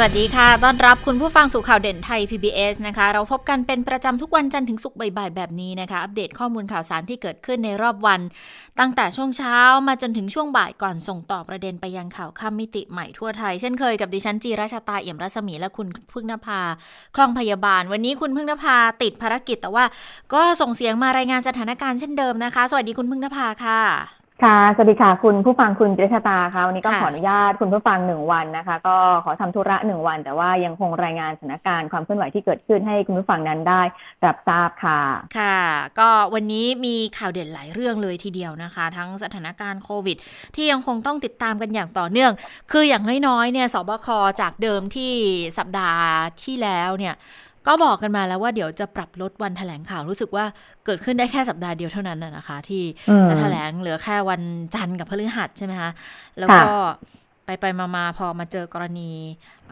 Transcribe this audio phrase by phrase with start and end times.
[0.00, 8.20] สวัสดีค่ะ ต้อนรับคุณผู้ฟังสู่ข่าวเด่นไทย PBS นะคะ เราพบกันเป็นประจำทุกวันจันทร์ถึงศุกร์บ่ายๆ แบบนี้นะคะ อัปเดตข้อมูลข่าวสารที่เกิดขึ้นในรอบวัน
[8.78, 9.56] ตั้งแต่ช่วงเช้า
[9.88, 16.60] มาจนถึงช่วงบ่ายก่อนส่งต่อประเด็นไปยังข่าวข้ามมิติใหม่ทั่วไทย เช่นเคยกับดิฉันจีราชาตาเอี่ยมรัศมีและคุณพึ่งนภา
[17.16, 19.84] คลองพยาบาล วันนี้คุณพึ่งนภาติดภารกิจแต่ว่า
[20.34, 33.82] ก็ส่งเสียงมารายงานสถานการณ์เช่นเดิมนะคะ สวัสดีคุณพึ่งนภาค่ะ ค่ะ สวัสดีค่ะ คุณผู้ฟังคุณเจษตาค่ะ วันนี้ก็ขออนุญาตคุณผู้ฟังหนึ่งวันนะคะ ก็ขอทำธุระหนึ่งวัน แต่ว่ายังคงรายงานสถานการณ์ความเคลื่อนไหวที่เกิดขึ้นให้คุณผู้ฟังนั้นได้
[34.26, 35.00] รับทราบค่ะ
[35.38, 35.60] ค่ะ
[35.98, 40.16] ก็วันนี้มีข่าวเด่นหลายเรื่องเลยทีเดียวนะคะ ทั้งสถานการณ์โควิด
[40.56, 42.32] ที่ยังคงต้องติดตามกันอย่างต่อเนื่อง
[42.72, 44.08] คืออย่างน้อยๆเนี่ยสบค
[44.40, 45.12] จากเดิมที่
[45.58, 46.04] สัปดาห์
[46.44, 47.14] ที่แล้วเนี่ย
[47.68, 50.44] ก็บอกกันมาแล้วว่าเดี๋ยวจะปรับลดวันแถลงข่าวรู้สึกว่า
[50.84, 52.82] เกิดขึ้นได้แค่สัปดาห์เดียวเท่านั้นนะคะ ที่
[53.28, 54.42] จะแถลงเหลือแค่วัน
[54.74, 55.90] จันทร์กับพฤหัสใช่ไหมคะ
[56.38, 56.68] แล้วก็
[57.44, 57.64] ไปไป
[57.96, 59.10] มาๆพอมาเจอกรณี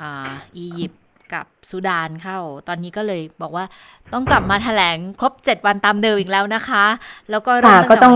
[0.01, 1.03] อ่าอียิปต์
[1.35, 2.39] กับสุดานเข้า
[2.69, 3.65] ตอนนี้ก็เลยบอกว่า
[4.13, 6.85] ต้องกลับมาแถลงครบเจ็ดวันตามเดิมอีกแล้วนะคะ
[7.31, 8.09] แล้วก็เริ่มตั้งแต่ก็ต้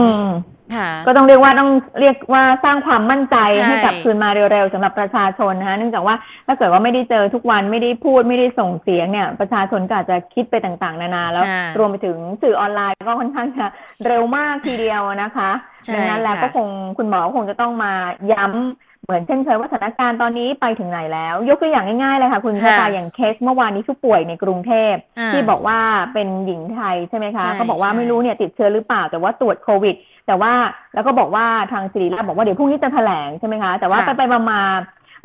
[1.21, 3.37] องเรียกว่าต้องเรียกว่าสร้างความมั่นใจ
[3.67, 6.15] ให้กับคืนมาเร็วๆสำหรับประชาชนนะคะเนื่องจากว่า
[6.47, 11.45] ถ้าเกิดว่าไม่ได้เจอทุกวันไม่ได้พูดไม่ได้ส่งเสียงเนี่ย ประชาชนก็อาจจะคิดไปต่างๆ นานาแล้ว
[11.79, 13.67] รวมไปถึงสื่อออนไลน์ก็ค่อนข้างจะ
[14.07, 15.51] เร็วมากทีเดียวนะคะ
[15.95, 17.93] ดังนั้นแล้วก็คงคุณหมอคงจะต้องมา
[18.33, 24.95] ย้ำ เหมือนเช่นเคยว่าสถานการณ์ตอนนี้ไปถึงไหนแล้ว ยกตัวอย่างง่ายๆเลยค่ะคุณชะตาอย่างเคสเมื่อวานนี้ผู้ป่วยในกรุงเทพ
[25.33, 25.79] ที่บอกว่า
[26.15, 29.95] เป็นหญิงไทยใช่ไหมคะเขาบอกว่าไม่รู้เนี่ยติดเชื้อหรือเปล่าแต่ว่าตรวจโควิด
[30.27, 30.53] แต่ว่า
[30.95, 34.63] แล้วก็บอกว่าทางสิริราชบอกว่าเดี๋ยวพรุ่งนี้จะแถลงใช่ไหมคะแต่ว่าไปไปมามา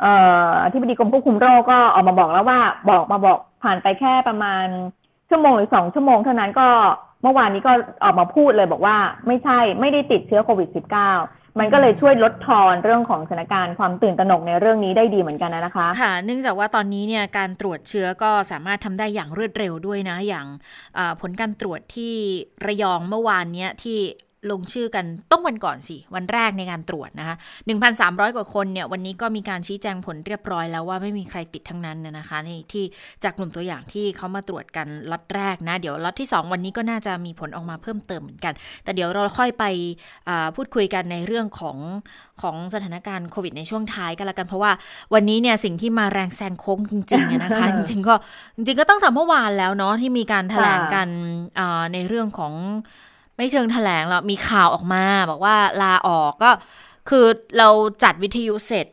[0.00, 0.14] เอ่
[0.50, 4.66] อที่บดีกรมควบคุมโรคก็ออกมาบอกแล้วว่าบอกมาบอกผ่านไปแค่ประมาณ
[5.30, 6.68] ชั่วโมงหรือสองชั่วโมงเท่านั้นก็
[7.22, 7.72] เมื่อวานนี้ก็
[8.04, 8.96] ออกมาพูดเลยบอกว่า
[9.26, 20.46] ไม่ใช่ไม่ได้ติดเชื้อโควิด -19 มันก็เลยช่วยลดทอนเรื่องของสถานการณ์ความตื่นตระหนกในเรื่องนี้ได้ดีเหมือนกันนะคะ ค่ะ เนื่องจากว่าตอนนี้เนี่ยการตรวจเชื้อก็สามารถทำได้อย่างรวดเร็วด้วยนะ อย่าง
[21.20, 22.14] ผลการตรวจที่
[22.66, 23.98] ระยองเมื่อวานเนี้ยที่
[24.50, 27.36] ลงชื่อกันต้องวันก่อนสิ วันแรกในการตรวจนะคะ
[27.86, 32.84] 1,300 กว่าคนเนี่ยวันนี้ก็มีการชี้แจงผลเรียบร้อยแล้วว่าไม่มีใครติดทั้งนั้นนะคะนี่ที่
[33.24, 38.54] จากกลุ่มตัวอย่างที่เขามาตรวจกันล็อตแรกนะ เดี๋ยวล็อตที่ 2 วันนี้ก็น่าจะมีผลออกมาเพิ่มเติมเหมือนกัน
[38.84, 39.64] แต่เดี๋ยวเราค่อยไป
[40.56, 41.78] พูดคุยกันในเรื่องของ
[42.42, 44.72] ของสถานการณ์โควิดในช่วงท้ายกันละกันเพราะว่า
[45.14, 48.14] วันนี้เนี่ยสิ่งที่มาแรงแซงโค้งจริงๆนะคะ จริงๆก็
[48.56, 51.08] จริงๆก็ต้องทำเมื่อวานแล้วเนาะที่มีการแถลงกัน
[51.92, 52.52] ในเรื่องของ
[53.36, 56.50] ไม่เชิงแถลงหรอกมีข่าวออกมา บอกว่าลาออกก็
[57.08, 57.24] คือ
[57.58, 57.68] เรา
[58.02, 58.86] จัดวิทยุเสร็จ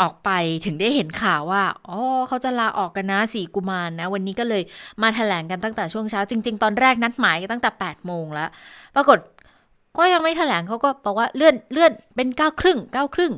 [0.00, 0.30] ออกไป
[0.64, 1.98] ถึงได้เห็นข่าวว่า อ๋อ
[2.28, 4.62] เขาจะลาออกกันนะสี่กุมารนนะ วันนี้ก็เลย
[5.02, 8.48] มาแถลงกันตั้งแต่ช่วงเช้า จริง ๆ ตอนแรกนัดหมายกันตั้งแต่แปดโมงแล้ว
[8.94, 9.18] ปรากฏ
[9.98, 13.32] ก็ยังไม่แถลงเขาก็บอกว่าเลื่อนเลื่อนเป็นเก้าครึ่งเก้าครึ่ง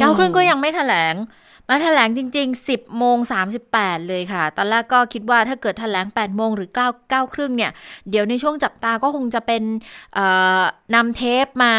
[0.00, 1.14] เก้าครึ่งก็ยังไม่แถลง
[1.72, 3.16] มาแถลงจริง ๆ 10โมง
[3.62, 7.70] 38 เลยค่ะ ตอนแรกก็คิดว่าถ้าเกิดแถลง8โมงหรือ9 9ครึ่งเนี่ย
[8.10, 9.62] เดี๋ยวในช่วงจับตาก็คงจะเป็น
[10.94, 11.74] นำเทปมา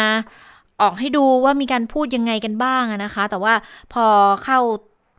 [0.81, 3.53] ออกให้ดูว่ามีการพูดยังไงกันบ้างนะคะ แต่ว่า
[3.93, 4.05] พอ
[4.43, 4.59] เข้า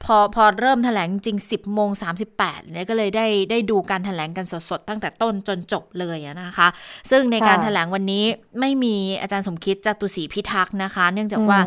[0.05, 1.91] พอพอเริ่มถแถลงจริง 10โมง
[2.31, 6.69] 38เนี่ยก็เลยได้ได้ดูการถแถลงกันสดๆ ตั้งแต่ต้นจนจบเลยนะคะ
[7.11, 8.25] ซึ่งในการถแถลงวันนี้
[8.61, 11.61] ไม่มีอาจารย์สมคิดจตุศรีพิทักษ์นะคะ เนื่องจากว่า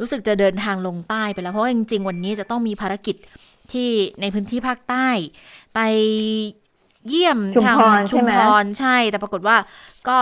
[0.00, 3.16] รู้สึกจะเดินทางลงใต้ไปแล้ว เพราะว่าจริงๆ วันนี้จะต้องมีภารกิจ
[3.72, 3.88] ที่
[4.20, 5.08] ในพื้นที่ภาคใต้
[5.74, 5.80] ไป
[7.08, 7.76] เยี่ยมทาง
[8.10, 9.56] ชุมพรใช่ แต่ปรากฏว่า
[10.08, 10.18] ก็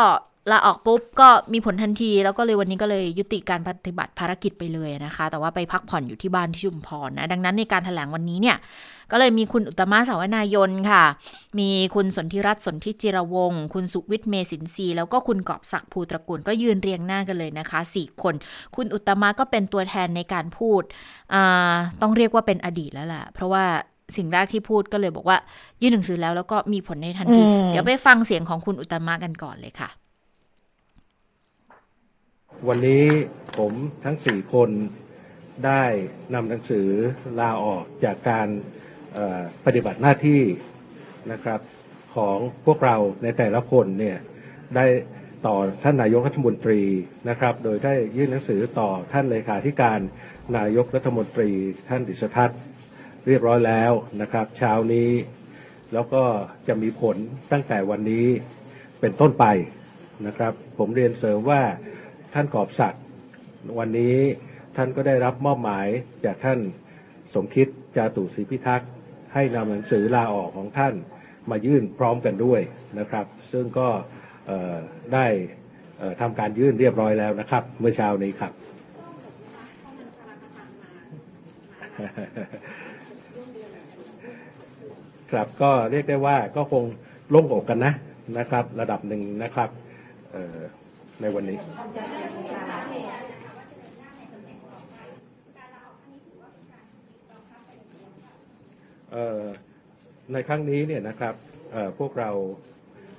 [0.51, 8.57] ลาออกปุ๊บก็มีผลทันที แล้วก็เลยวันนี้ก็เลยยุติการปฏิบัติภารกิจไปเลยนะคะ แต่ว่าไปพักผ่อนอยู่ที่บ้านที่ชุมพรนะ ดังนั้นในการถแถลงวันนี้เนี่ย
[9.11, 11.05] ก็เลยมีคุณอุตมะสาวนายนค่ะ
[11.59, 18.35] มีคุณสนธิรัตน์สนธิจิรวงศ์คุณสุวิทย์เมสินทรีแล้วก็คุณกอบศักดิ์ภูตระกูลก็ยืนเรียงหน้ากันเลยนะคะสี่คน
[18.77, 20.83] คุณอุตมะก็เป็นตัวแทนในการพูด
[22.01, 23.65] ต้องเรียกว่าเป็นอดีตแล้วล่ะ เพราะว่า
[24.17, 25.39] สิ่งแรกที่พูดก็เลยบอกว่า
[25.83, 29.91] ยื่นหนังสือแล้วแล้วก็มีผลในทันที เดี๋ยวไปฟังเสียงของคุณอุตมะกันก่อนเลยค่ะ
[32.69, 33.05] วันนี้
[33.59, 33.73] ผม
[34.05, 34.71] ทั้งสี่คน
[35.67, 35.83] ได้
[36.35, 36.89] นำหนังสือ
[37.41, 38.49] ลาออกจากการ
[39.65, 40.43] ปฏิบัติหน้าที่
[41.33, 41.61] นะครับ
[42.15, 44.19] ของพวกเราในแต่ละคนเนี่ย
[44.77, 44.87] ได้
[45.47, 46.81] ต่อท่านนายกรัฐมนตรี
[47.29, 50.01] นะครับ โดยได้ยื่นหนังสือต่อท่านเลขาธิการ
[50.57, 51.51] นายกรัฐมนตรี
[51.89, 52.61] ท่านดิษทัศน์
[53.27, 55.11] เรียบร้อยแล้วนะครับ เช้านี้
[55.93, 56.25] แล้วก็
[56.69, 57.17] จะมีผล
[57.53, 58.27] ตั้งแต่วันนี้
[59.01, 59.45] เป็นต้นไป
[60.27, 61.63] นะครับ ผมเรียนเสริมว่า
[62.35, 63.03] ท่านกอบศักดิ์
[63.79, 64.17] วันนี้
[64.77, 65.87] ท่านก็ได้รับมอบหมาย
[66.25, 66.59] จากท่าน
[67.35, 68.91] สมคิดจาตุศรีพิทักษ์
[69.35, 70.95] ให้นำหนังสือลาออกของท่าน
[71.51, 72.61] มายื่นพร้อมกันด้วย
[72.99, 73.89] นะครับ ซึ่งก็
[75.15, 75.27] ได้
[76.21, 78.53] ทำการยื่นเรียบร้อยแล้วนะครับ เมื่อเช้านี้ครับ
[85.33, 86.85] ครับก็เรียกได้ว่าก็คง
[87.31, 87.93] โล่งอกกันนะ
[88.39, 89.71] นะครับ ระดับหนึ่งนะครับ
[91.21, 91.59] ในวันนี้
[100.33, 101.35] ในครั้งนี้เนี่ยนะครับ
[101.99, 102.31] พวกเรา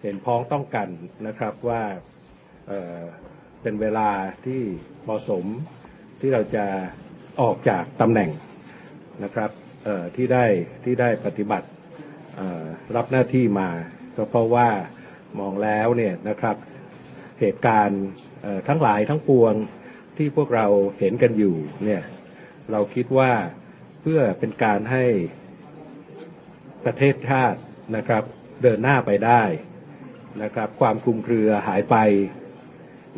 [0.01, 0.89] เห็นพ้องต้องกัน
[1.27, 1.81] นะครับว่า
[3.61, 4.09] เป็นเวลา
[4.45, 4.61] ที่
[5.03, 5.45] เหมาะสม
[6.21, 6.65] ที่เราจะ
[7.41, 8.29] ออกจากตำแหน่ง
[9.23, 9.51] นะครับ
[10.15, 10.45] ที่ได้
[10.83, 11.67] ที่ได้ปฏิบัติ
[12.95, 13.69] รับหน้าที่มา
[14.15, 14.67] ก็เพราะว่า
[15.39, 16.55] มองแล้วเนี่ยนะครับ
[17.41, 18.03] เหตุการณ์
[18.67, 19.53] ทั้งหลายทั้งปวง
[20.17, 20.67] ที่พวกเรา
[20.99, 21.55] เห็นกันอยู่
[21.85, 22.03] เนี่ย
[22.71, 23.31] เราคิดว่า
[24.01, 25.05] เพื่อเป็นการให้
[26.85, 27.59] ประเทศชาติ
[27.95, 28.23] นะครับ
[28.63, 29.43] เดินหน้าไปได้
[30.43, 31.95] นะครับ ความคลุมเครือหายไป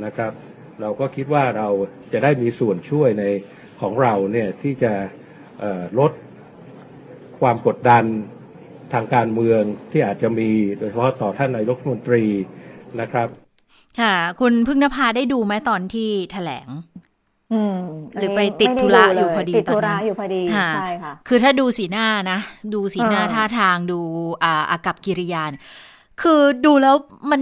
[0.06, 0.32] นะครับ
[0.82, 1.70] เราก็คิดว่าเรา
[2.14, 3.26] จะได้มีส่วนช่วยใน
[3.82, 4.94] ของเราเนี่ยที่จะ
[6.00, 6.12] ลด
[7.42, 8.04] ความกดดัน
[8.94, 9.62] ทางการเมือง
[9.92, 12.26] ที่อาจจะมีโดยเฉพาะต่อท่านนายกรัฐมนตรี
[13.02, 13.43] นะครับ
[14.02, 16.70] ค่ะ คุณพึ่งนภาได้ดูไหมตอนที่แถลง
[18.18, 20.42] หรือไปติดธุระอยู่พอดีตอนนั้นอยู่พอดี
[20.76, 22.40] ใช่ค่ะ คือถ้าดูสีหน้านะ
[22.74, 24.00] ดูสีหน้าท่าทางดู
[24.44, 25.44] อ่าอากับกิริยา
[26.22, 26.96] คือดูแล้ว
[27.32, 27.42] มัน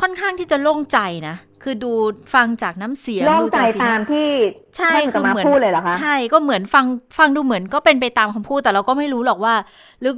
[0.00, 1.92] ค่อนข้างที่จะโล่งใจนะ คือดู
[2.34, 4.28] ฟังจากน้ำเสียงดูจากสีตามที่
[4.76, 6.86] ใช่คือเหมือนพูดเลยเหรอคะใช่ก็เหมือนฟัง
[7.18, 9.54] ฟังดูเหมือนก็เป็นไปตามคำพูดแต่เราก็ไม่รู้หรอกว่า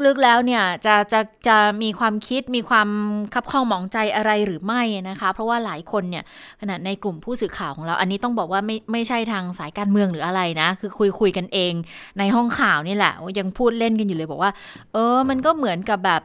[0.06, 2.88] ลึกๆแล้วเนี่ยจะจะจะมีความคิดมีความ
[3.34, 6.24] คับข้องหมองใจอะไรหรือไม่นะคะ เพราะว่าหลายคนเนี่ย
[6.60, 11.72] ขนาดในกลุ่มผู้สื่อข่าวของเรา อันนี้ต้องบอกว่าไม่ไม่ใช่ทางสายการเมืองหรืออะไรนะ คือคุยคุยกันเอง
[12.18, 14.52] ในห้องข่าวนี่แหละยังพูดเล่นกันอยู่เลยบอกว่า
[14.92, 16.22] เออ มันก็เหมือนกับแบบ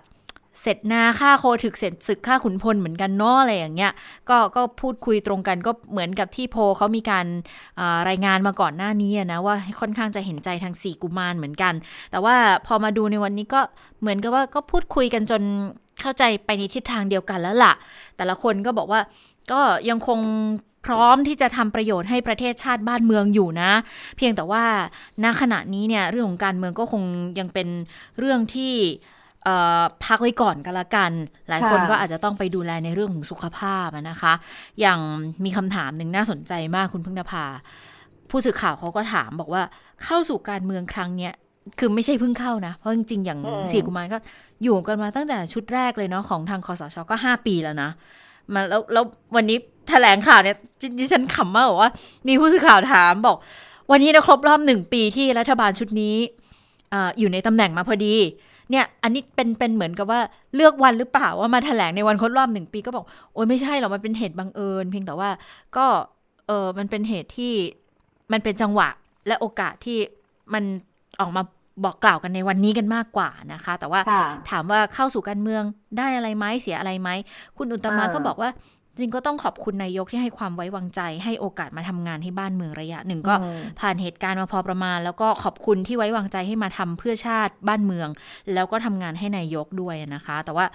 [0.61, 3.91] เสร็จนาค่าโคถึกเสร็จศึกค่าขุนพลเหมือนกันเนาะอะไรอย่างเงี้ย
[4.29, 7.25] ก็ก็พูดคุยตรงกันก็เหมือนกับที่โพเขามีการ
[8.09, 11.73] รายงานมาก่อนหน้านี้นะว่าค่อนข้างจะเห็นใจทางสี่กุมารเหมือนกัน
[12.11, 12.35] แต่ว่า
[12.67, 13.61] พอมาดูในวันนี้ก็
[14.01, 15.41] เหมือนกับว่าก็พูดคุยกันจน
[16.01, 17.73] เข้าใจไปในทิศทางเดียวกันแล้วล่ะ
[18.17, 19.01] แต่ละคนก็บอกว่า
[19.51, 20.19] ก็ยังคง
[20.85, 23.71] พร้อมที่จะทำประโยชน์ให้ประเทศชาติบ้านเมืองอยู่นะ
[24.17, 24.63] เพียงแต่ว่า
[25.23, 27.03] ณขณะนี้เนี่ยเรื่องของการเมืองก็คง
[27.39, 27.67] ยังเป็น
[28.19, 28.73] เรื่องที่
[30.05, 31.11] พักไว้ก่อนก็แล้วกัน
[31.49, 34.33] หลายคนก็อาจจะต้องไปดูแลในเรื่องของสุขภาพนะคะ
[34.81, 34.99] อย่าง
[35.45, 37.45] มีคำถามหนึ่งน่าสนใจมากคุณพึ่งนภา
[38.29, 39.63] ผู้สื่อข่าวเขาก็ถามบอกว่า
[40.03, 41.33] เข้าสู่การเมืองครั้งเนี้ย
[41.79, 44.17] คือไม่ใช่เพิ่งเข้านะ เพราะจริงๆ อย่างเสียกุมารก็
[44.63, 47.89] อยู่กันมาตั้งแต่ชุดแรกเลยเนาะของทางคอสชก็ห้าปีแล้วนะ
[48.53, 49.05] มาแล้วแล้ว
[49.35, 49.57] วันนี้
[49.89, 50.57] แถลงข่าวเนี่ย
[50.99, 51.91] ดิฉันขำมากบอกว่า
[52.27, 53.37] มีผู้สื่อข่าวถามบอก
[53.91, 56.15] วันนี้นะครบรอบหนึ่งปีที่รัฐบาลชุดนี้
[56.93, 58.15] ออยู่ในตำแหน่งมาพอดี
[58.71, 60.19] เนี่ยอันนี้เป็นเป็นเหมือนกับว่า
[60.55, 65.29] เลือกวันหรือเปล่าว่ามาแถลงในวันครบรอบหนึ่งปีก็บอกโอ้ยไม่ใช่หรอกมันเป็นเหตุบังเอิญ เพียงแต่ว่า
[65.77, 65.85] ก็
[66.47, 67.53] เออมันเป็นเหตุที่
[68.31, 68.89] มันเป็นจังหวะ
[69.27, 69.97] และโอกาสที่
[70.53, 70.63] มัน
[71.19, 71.43] ออกมา
[71.83, 74.01] บอกกล่าวกันในวันนี้กันมากกว่านะคะ แต่ว่า
[74.49, 75.63] ถามว่าเข้าสู่การเมือง
[75.97, 77.09] ได้อะไรไหมเสียอะไรไหม
[77.57, 78.49] คุณอุตมะก็บอกว่า
[78.97, 83.35] จริงก็ต้องขอบคุณนายกที่ให้ความไว้วางใจ ให้โอกาสมาทำงานให้บ้านเมืองระยะหนึ่งก็
[83.79, 88.09] ผ่านเหตุการณ์มาพอประมาณ แล้วก็ขอบคุณที่ไว้วางใจให้มาทำเพื่อชาติบ้านเมือง
[88.53, 90.65] แล้วก็ทำงานให้นายกด้วยนะคะ แต่ว่า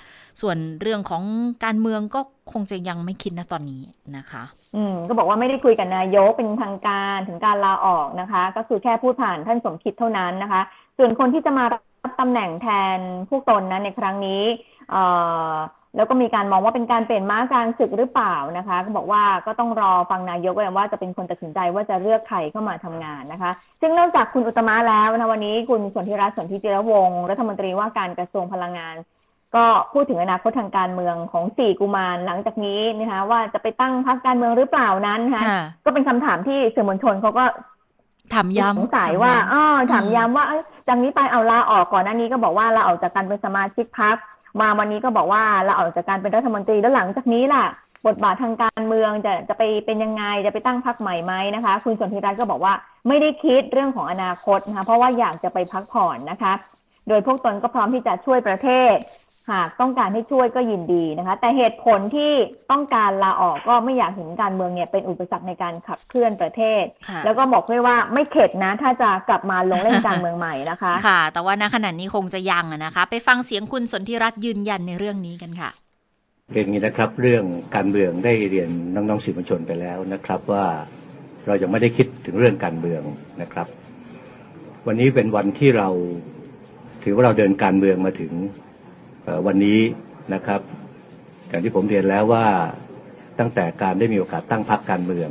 [0.40, 1.22] ส่วนเรื่องของ
[1.64, 2.20] การเมืองก็
[2.52, 3.82] คงจะยังไม่คิดนะตอนนี้
[4.16, 4.42] นะคะ
[4.76, 10.60] อืมก็บอกว่าไม่ได้คุยกับนายกเป็นทางการถึงการลาออกนะคะ ก็คือแค่พูดผ่านท่านสมคิดเท่านั้นนะคะ
[10.98, 11.78] ส่วนคนที่จะมารั
[12.10, 12.98] บตำแหน่งแทน
[13.28, 14.42] ผู้ตนนั้นในครั้งนี้
[14.90, 15.02] เอ่
[15.50, 15.52] อ
[15.96, 28.96] แล้วก็มีการมองว่าเป็นการเปลี่ยนม้ากลางศึกหรือเปล่านะคะ ก็บอกว่าก็ต้องรอฟังนายกว่าจะเป็นคนตัดสินใจว่าจะเลือกใครเข้ามาทำงานนะคะ ซึ่งนอกจากคุณอุตมะแล้วนะวันนี้คุณสนธิรัตน์สนธิจิรวงศ์รัฐมนตรีว่าการกระทรวงพลังงาน
[29.54, 35.44] ก็พูดถึงอนาคตทางการเมืองของสี่กุมารหลังจากนี้นะคะว่าจะไปตั้งพรรคการเมืองหรือเปล่านั้นนะคะ
[35.84, 37.44] ก็เป็นคำถามที่สื่อมวลชนเขาก็
[38.34, 40.44] ถามย้ำสงสัยว่าอ๋อถามย้ำว่า
[40.88, 44.16] จากนี้ไปเอาลาออกก่อนหน้านี้ก็บอกว่าลาออกจากการเป็นสมาชิกพรรค
[44.60, 47.64] มาวันนี้ก็บอกว่าเราออกจากการเป็นรัฐมนตรีแล้วหลังจากนี้ล่ะ
[48.06, 52.72] บทบาททางการเมืองจะจะไปเป็นยังไงจะไปตั้งพรรคใหม่ไหมนะคะ คุณสนธิรัตน์ก็บอกว่า
[53.08, 56.52] ไม่ได้คิดเรื่องของอนาคตนะคะเพราะว่าอยากจะไปพักผ่อนนะคะ
[57.08, 58.96] โดยพวกตนก็พร้อมที่จะช่วยประเทศ
[59.50, 62.32] หากต้องการให้ช่วยก็ยินดีนะคะ แต่เหตุผลที่
[62.70, 66.84] ต้องการลาออกก็ไม่อยากเห็นการเมืองเนี่ยเป็นอุปสรรคในการขับเคลื่อนประเทศ
[67.24, 75.70] แล้วก็บอกด้วยว่าไม่เข็ดนะ ถ้าจะกลับมาลงเล่นการเมืองใหม่นะคะ ค่ะ แต่ว่าณขณะนี้คงจะยังนะคะ ไปฟังเสียงคุณสนธิรัตน์ยืนยันในเรื่องนี้กันค่ะ
[76.52, 77.44] เรื่องนี้นะครับ เรื่อง
[77.76, 80.64] การเมืองได้เรียนน้องๆสื่อมวลชนไปแล้วนะครับว่า
[81.46, 83.02] เรายังไม่ได้คิดถึงเรื่องการเมือง
[83.42, 83.66] นะครับ
[84.86, 85.88] วันนี้เป็นวันที่เรา
[87.04, 88.32] ถือว่าเราเดินการเมืองมาถึง
[89.46, 89.80] วันนี้
[90.34, 90.60] นะครับ
[91.48, 92.46] อย่างที่ผมเรียนแล้วว่า
[93.38, 95.30] ตั้งแต่การได้มีโอกาสตั้งพรรคการเมือง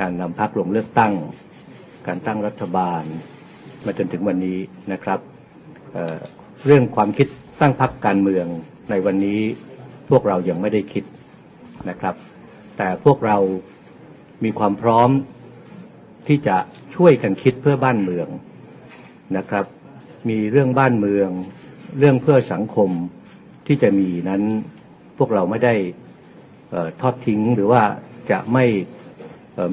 [0.00, 1.12] การนำพรรคลงเลือกตั้ง
[2.06, 3.02] การตั้งรัฐบาล
[3.84, 4.58] มาจนถึงวันนี้
[4.92, 5.20] นะครับ
[5.92, 7.28] เเรื่องความคิด
[7.60, 8.46] ตั้งพรรคการเมือง
[8.90, 9.40] ในวันนี้
[10.10, 11.04] พวกเรายังไม่ได้คิด
[11.88, 12.14] นะครับ
[12.78, 13.36] แต่พวกเรา
[14.44, 15.10] มีความพร้อม
[16.28, 16.56] ที่จะ
[16.94, 18.28] ช่วยกันคิดเพื่อบ้านเมือง
[19.36, 19.64] นะครับ
[20.28, 21.28] มีเรื่องบ้านเมือง
[21.98, 22.90] เรื่องเพื่อสังคม
[23.66, 24.42] ที่จะมีนั้น
[25.18, 25.74] พวกเราไม่ได้
[27.00, 27.82] ทอดทิ้งหรือว่า
[28.30, 28.64] จะไม่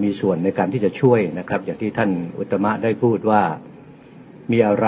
[0.03, 3.43] มีส่วนในการที่จะช่วยนะครับ อย่างที่ท่านอุตมะได้พูดว่า
[4.51, 4.87] มีอะไร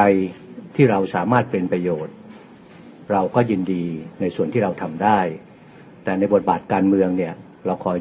[0.75, 2.15] ที่เราสามารถเป็นประโยชน์
[3.11, 3.85] เราก็ยินดี
[4.21, 5.19] ในส่วนที่เราทำได้
[6.03, 7.33] แต่ในบทบาทการเมืองเนี่ย
[7.65, 7.91] เราคอ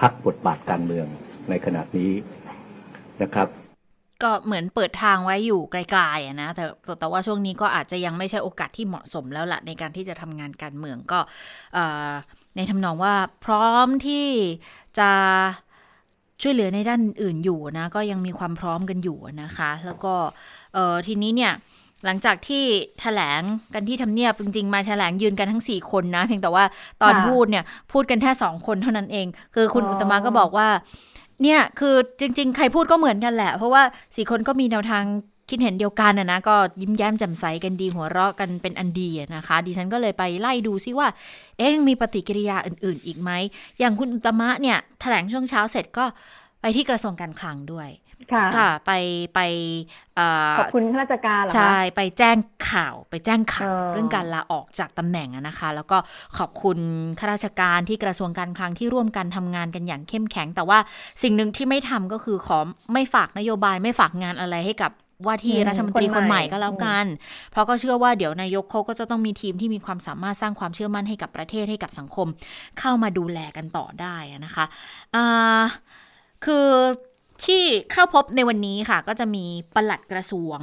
[0.00, 1.06] พักบทบาทการเมือง
[1.50, 2.12] ในขณะนี้
[3.22, 3.67] นะครับ
[4.22, 6.64] ก็เหมือนเปิดทางไว้อยู่ไกลๆนะแต่
[7.00, 11.20] แต่ว่าช่วงนี้ก็อาจจะยังไม่ใช่โอกาสที่เหมาะสมแล้วละในการที่จะทำงานการเมืองก็
[12.56, 14.26] ในทำนองว่าพร้อมที่
[14.98, 15.10] จะ
[16.42, 20.14] ช่วยเหลือในด้านอื่นอยู่นะ ก็ยังมีความพร้อมกันอยู่นะคะ แล้วก็
[21.06, 21.52] ทีนี้เนี่ย
[22.04, 23.42] หลังจากที่ถแถลง
[23.74, 26.64] กันที่ทำเนียบจริงๆ มาถแถลงยืนกันทั้ง 4 คนนะ เพียงแต่ว่า
[27.02, 30.68] ตอนพูดเนี่ย พูดกันแค่สองคนเท่านั้นเอง คือคุณอุตมะก็บอกว่า
[31.42, 33.82] เนี่ยคือจริง ๆ ใครพูดก็เหมือนกันแหละ เพราะว่า
[34.16, 35.04] สี่คนก็มีแนวทาง
[35.50, 41.08] คิดเห็นเดียวกันนะนะก็ยิ้มแย้มแจ่มใสกันดีหัวเราะกันเป็นอันดีนะคะ ดิฉันก็เลยไปไล่ดูซิว่า
[41.58, 43.30] เอ๊ะมีปฏิกิริยาอื่น ๆ อีกไหม
[43.78, 46.04] อย่างคุณอุตมะเนี่ยถแถลงช่วงเช้าเสร็จก็
[46.60, 47.88] ไปที่กระทรวงการคลังด้วย
[48.56, 48.92] ค่ะไป
[49.34, 49.40] ไป
[50.58, 52.36] ขอบคุณข้าราชการใช่ไปแจ้ง
[52.70, 55.98] ข่าวไปแจ้งข่าวเรื่องการลาออกจากตำแหน่งนะคะ แล้วก็
[56.38, 56.78] ขอบคุณ
[57.18, 60.78] ข้าราชการที่กระทรวงการคลังที่ร่วมกันทำงานกันอย่างเข้มแข็ง แต่ว่า
[61.22, 62.58] สิ่งหนึ่งที่ไม่ทำก็คือขอ
[62.92, 64.92] ไม่ฝากนโยบายไม่ฝากงานอะไรให้กับ
[65.26, 67.06] ว่าที่รัฐมนตรีคนใหม่ก็แล้วกัน
[67.50, 72.26] เพราะก็เชื่อว่าเดี๋ยวนายกเขาก็จะต้องมีทีมที่มีความสามารถสร้างความเชื่อมั่นให้กับประเทศให้กับสังคม
[72.78, 74.64] เข้ามาดูแลกันต่อได้นะคะ
[75.14, 75.62] อ่า
[76.44, 76.66] คือ
[77.44, 80.58] ที่เข้าพบในวันนี้ค่ะ ก็จะมีปลัดกระทรวง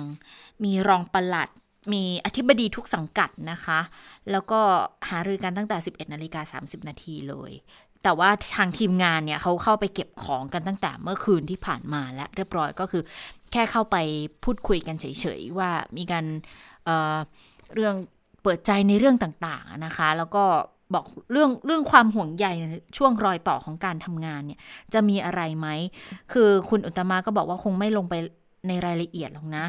[0.63, 1.50] มีรองปลัด
[1.94, 3.79] มีอธิบดีทุกสังกัดนะคะ
[4.32, 4.62] แล้วก็
[5.10, 7.51] หารือกันตั้งแต่ 11นาฬิกา30 นาทีเลย
[8.03, 13.03] แต่ว่าทางทีมงานเนี่ยเขาเข้าไปเก็บของกันตั้งแต่เมื่อคืนที่ผ่านมาและเรียบร้อยก็คือ
[13.51, 13.98] แค่เข้าไป
[14.44, 15.05] พูดคุยกันเฉ
[15.39, 16.25] ยๆว่ามีการ
[16.86, 17.96] เเรื่อง
[18.41, 20.44] เปิดใจในเรื่องต่างๆนะคะ แล้วก็
[20.93, 22.45] บอกเรื่องเรื่องความห่วงใย
[22.97, 24.59] ช่วงรอยต่อของการทำงานเนี่ย
[24.93, 25.67] จะมีอะไรไหม
[26.31, 28.13] คือคุณอุตมาก็บอกว่าคงไม่ลงไป
[28.67, 29.65] ในรายละเอียดหรอกนะ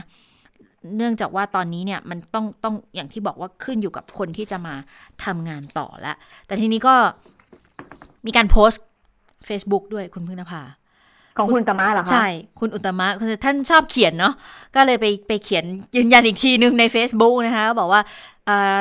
[0.96, 4.74] เนื่องจากว่าตอนนี้เนี่ยมันต้องต้องอย่างที่บอกว่าขึ้นอยู่กับคนที่จะมา
[5.24, 6.94] ทำงานต่อแล้วแต่ทีนี้ก็
[8.26, 8.82] มีการโพสต์
[9.48, 10.62] Facebook ด้วยคุณพึ่งนภา
[11.36, 12.26] ของคุณอุตมะเหรอคะ ใช่
[12.60, 14.34] คุณอุตมะคือท่านชอบเขียนเนาะ
[14.74, 15.64] ก็เลยไปไปเขียน
[15.96, 18.00] ยืนยันอีกทีนึงใน Facebook นะคะบอกว่า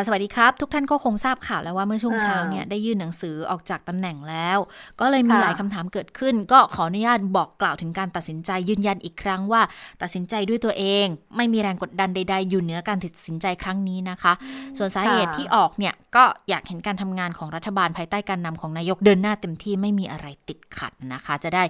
[0.06, 4.58] สวัสดีครับ ทุกท่านก็คงทราบข่าวแล้วว่าเมื่อช่วงเช้าเนี่ยได้ยื่นหนังสือออกจากตำแหน่งแล้ว
[5.00, 9.62] ก็เลยมีหลายคำถามเกิดขึ้น ก็ขออนุญาตบอกกล่าวถึงการตัดสินใจยืนยันอีกครั้งว่า
[10.02, 11.06] ตัดสินใจด้วยตัวเอง
[11.36, 14.34] ไม่มีแรงกดดันใด ๆ อยู่เหนือการตัดสินใจครั้งนี้นะคะ
[14.78, 21.64] ส่วนสาเหตุที่ออกเนี่ยก็อยากเห็นการทำงานของรัฐบาลภายใต้การนำของนายกเดินหน้าเต็มที่ไม่มีอะไรติดขัดนะคะ จะได้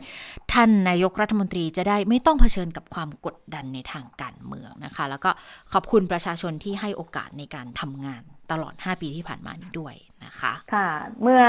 [0.53, 5.29] ท่านนายกรัฐมนตรีจะได้ไม่ต้องเผชิญกับความกดดันในทางการเมืองนะคะ แล้วก็
[5.73, 10.89] ขอบคุณประชาชนที่ให้โอกาสในการทำงานตลอด 5 ปีที่ผ่านมานี้ด้วยนะคะค่ะ
[11.21, 11.41] เมื่อ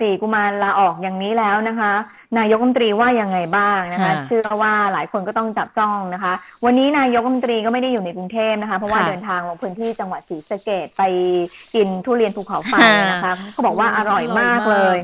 [0.00, 1.92] สี่กุมารลาออกอย่างนี้แล้วนะคะ
[2.38, 6.32] นายกรัฐมนตรีว่ายังไงบ้างนะคะ เชื่อว่าหลายคนก็ต้องจับจ้องนะคะ
[6.64, 11.02] วันนี้นายกรัฐมนตรีก็ไม่ได้อยู่ในกรุงเทพนะคะ เพราะว่าเดินทางลงพื้นที่จังหวัดศรีสะเกดไป
[11.74, 12.74] กินทุเรียนภูเขาไฟ
[13.10, 14.98] นะคะเขาบอกว่าอร่อยมากเลย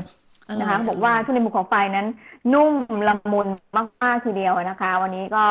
[0.59, 2.07] นะคะบอกว่าทุเรียนภูเขาไฟนั้น
[2.53, 2.73] นุ่ม
[3.07, 3.47] ละมุน
[4.03, 5.43] มากๆทีเดียวนะคะ วันนี้ก็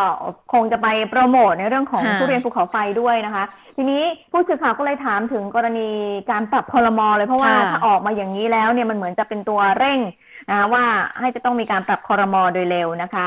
[0.53, 3.45] คงจะไปโปรโมทในเรื่องของทุเรียนภูเขาไฟด้วยนะคะ
[3.77, 5.89] ทีนี้ผู้สื่อข่าวก็เลยถามถึงกรณี
[6.31, 10.01] การปรับคอรมอเลยเพราะว่าถ้าออกมาอย่างนี้แล้วเนี่ยมันเหมือนจะเป็นตัวเร่ง
[10.51, 10.85] นะว่า
[11.21, 13.27] ให้จะต้องมีการปรับคอรมอโดยเร็วนะคะ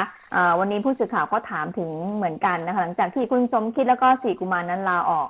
[0.60, 5.28] วันนี้ผู้สื่อข่าวก็ถามถึงเหมือนกันนะคะหลังจากที่คุณสมคิดแล้วก็สี่กุมารนั้นลาออก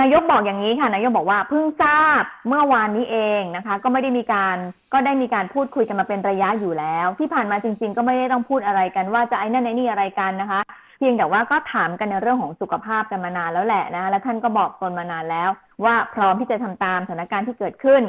[0.00, 4.56] นายกบอกอย่างนี้ค่ะนายกบอกว่าเพิ่งทราบเมื่อวานนี้เองนะคะ ก็ไม่ได้มีการ
[4.92, 10.60] ก็ได้มีการพูดคุยกันมาเป็นระยะอยู่แล้ว ที่ผ่านมาจริง ๆ ก็ไม่ได้ต้องพูดอะไรกันว่าจะไอ้นั่นไอ้นี่อะไรกันนะคะ
[10.98, 15.50] เพียงแต่ว่าก็ถามกันในเรื่องของสุขภาพกันมานานแล้วแหละนะและท่านก็บอกตนมานานแล้ว
[15.84, 18.02] ว่าพร้อมที่จะทำตามสถานการณ์ที่เกิดขึ้น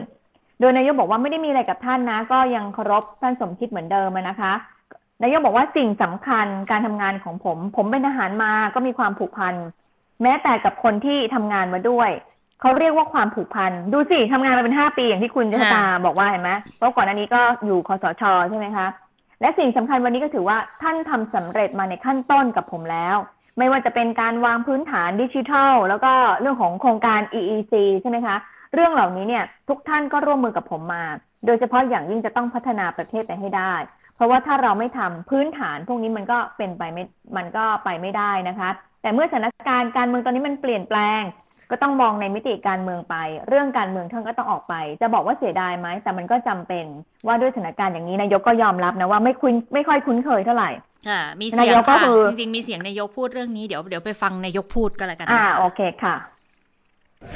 [0.59, 4.53] โดยนายกบอกว่าไม่ได้มีอะไรกับท่านนะ ก็ยังเคารพท่านสมคิดเหมือนเดิมนะคะ
[5.23, 9.55] นายกบอกว่าสิ่งสำคัญการทำงานของผม ผมเป็นทหารมาก็มีความผูกพัน
[10.23, 12.09] แม้แต่กับคนที่ทำงานมาด้วย
[12.61, 18.87] เขาเรียกว่าความผูกพัน ดูสิทำงานมาเป็นห้าปีอย่างที่คุณเจษตาบอกว่าเห็นไหมเพราะก่อนอันนี้ก็อยู่คอสชใช่ไหมคะ
[19.41, 23.17] และสิ่งสำคัญวันนี้ก็ถือว่าท่านทำสำเร็จมาในขั้นต้นกับผมแล้ว
[23.59, 28.35] มไม่ว่าจะเป็นการวางพื้นฐานดิจิทัล แล้วก็เรื่องของโครงการ EEC ใช่ไหมคะ
[28.73, 31.03] เรื่องเหล่านี้เนี่ยทุกท่านก็ร่วมมือกับผมมา
[31.45, 33.73] โดยเฉพาะอย่างยิ่งจะต้องพัฒนาประเทศไปให้ได้
[34.15, 37.03] เพราะว่าถ้าเราไม่ทำพื้นฐานพวกนี้มันก็เป็นไปไม่
[37.37, 38.69] มันก็ไปไม่ได้นะคะ
[39.01, 41.21] แต่เมื่อสถานการณ์การเมืองตอนนี้มันเปลี่ยนแปลง
[41.71, 43.15] ก็ต้องมองในมิติการเมืองไป
[43.47, 46.85] เรื่องการเมืองท่านก็ต้องออกไป จะบอกว่าเสียดายไหมแต่มันก็จำเป็น
[47.27, 50.69] ว่าด้วยสถานการณ์อย่างนี้นายกก็ยอมรับนะว่าไม่คุ้นไม่ค่อยคุ้นเคยเท่าไหร่
[51.09, 56.15] ค่ะมีเสียงค่ะจริงๆมีเสียงนายกพูดเรื่องนี้เดี๋ยวเดี๋ยวไปฟังนายกพูดก็แล้วกันอ่าโอเคค่ะ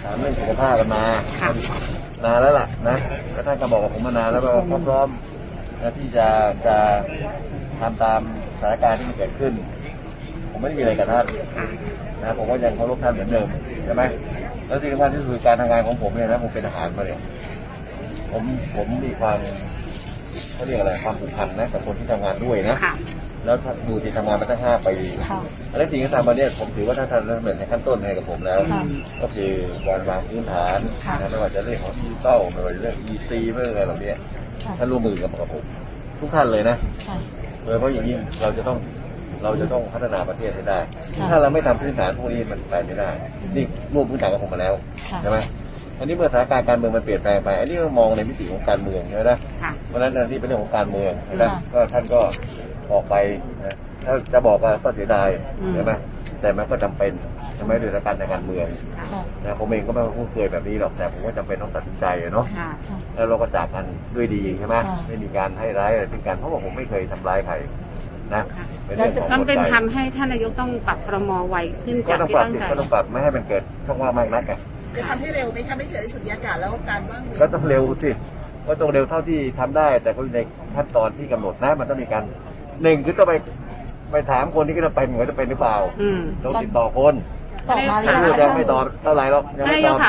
[0.03, 1.03] ถามเรื่องสุขภาพกันมา
[2.25, 2.98] นานแล้วล่ะนะ
[3.36, 4.53] ก็ท่านก็บอกกับผมมานานแล้วว่า
[4.88, 5.10] พร้อม
[5.82, 6.27] นะที่จะ
[6.65, 6.77] จะ
[7.79, 8.22] ทำตาม
[8.60, 9.53] สถานการณ์ที่มันเกิดขึ้น
[10.54, 11.26] ผมไม่ได้มีอะไรกับท่าน
[12.22, 13.48] นะผมก็ยังเคารพท่านเหมือนเดิม
[13.86, 14.04] ใช่ไหม
[14.68, 17.20] แล้วสิ่งสำคัญที่สุดการทำงานของผมเนี่ยนะผมเป็นทหารมาเนี่ย
[18.32, 18.44] ผม
[18.76, 19.38] ผมมีความ
[20.54, 22.78] เขาเรียกอะไรความผูกพันนะกับคนที่ทำงานด้วยนะ
[23.46, 23.58] แล้ว
[23.88, 24.96] ดูที่ทำงานมาตั้งห้าปี
[25.78, 28.60] แล้วสิ่งที่ทำมาเนี่ยผมถือว่าท่านทำเหมือนในขั้นต้นให้กับผมแล้ว
[29.22, 29.52] ก็คือ
[29.88, 30.80] การวางพื้นฐาน
[31.30, 34.12] ไม่ว่าจะเรื่องของดิจิตอลไม่ว่าจะเรื่อง EC เรื่องอะไรเหล่านี้
[34.78, 35.64] ท่านร่วมมือกับกับผม
[36.20, 36.76] ทุกท่านเลยนะ
[37.64, 38.78] โดยเพราะอย่างยิ่งเราจะต้อง
[39.44, 40.80] เราจะต้องพัฒนาประเทศให้ได้
[41.30, 43.10] ถ้าเราไม่ทำพื้นฐานพวกนี้มันไปไม่ได้
[43.56, 44.74] นี่รวมพื้นฐานกับผมมาแล้ว
[45.22, 45.38] ใช่ไหม
[46.00, 49.32] อันนี้เมื่อสถานการณ์การเมืองมันเปลี่ยนแปลงไป อันนี้เรามองในมิติของการเมืองใช่ไหม
[49.88, 52.22] เพราะฉะนั้นอันนี้เป็นเรื่องของการเมืองนะก็ท่านก็
[52.92, 53.16] ออกไป
[53.66, 55.30] นะถ้าจะบอกว่าก็เสียดาย
[55.76, 55.92] ใช่ไหม
[56.42, 57.12] แต่มันก็จำเป็น
[57.56, 58.68] ใช่ไหมด้วยการในการเมือง
[59.44, 62.46] นะผมเองก็ไม่คุ้นเคยแบบนี้หรอกแต่ผมก็จำเป็นต้องตัดสินใจเนาะ
[63.16, 63.86] แล้วเราก็จากกัน
[64.16, 64.76] ด้วยดีใช่ไหม
[65.08, 67.56] ไม่มีการให้ร้ายอะไรที่กันเพราะว่าผมไม่เคยทำร้ายใคร
[68.36, 68.46] นะ
[69.32, 74.44] มันเป็นทำให้ท่านนายกต้องปรับครมไวขึ้นจากที่ตั้งใจ ก็ต้องปรับไม่ให้มันเกิดช่องว่างมากนัก
[74.96, 78.12] จะทำให้เร็วไหมคะไม่เกิดสุญญากาศแล้วการว่างก็ต้องเร็วสิ
[78.68, 80.40] ก็ต้องเร็วเท่าที่ทำได้ แต่ก็ใน
[80.75, 82.24] ขั้นตอนที่กำหนดนะมันต้องมีการ
[82.84, 83.34] หนึ่งคือต้องไป
[84.12, 85.78] ไปถามคนที่จะไปเหมือนจะเป็นหรือเปล่า
[86.44, 87.13] ต้องติดต่อคน
[87.70, 90.00] ตอบมาแล้วยังไม่ตอบเท่าไหร่หรอกยังไม่ตอบ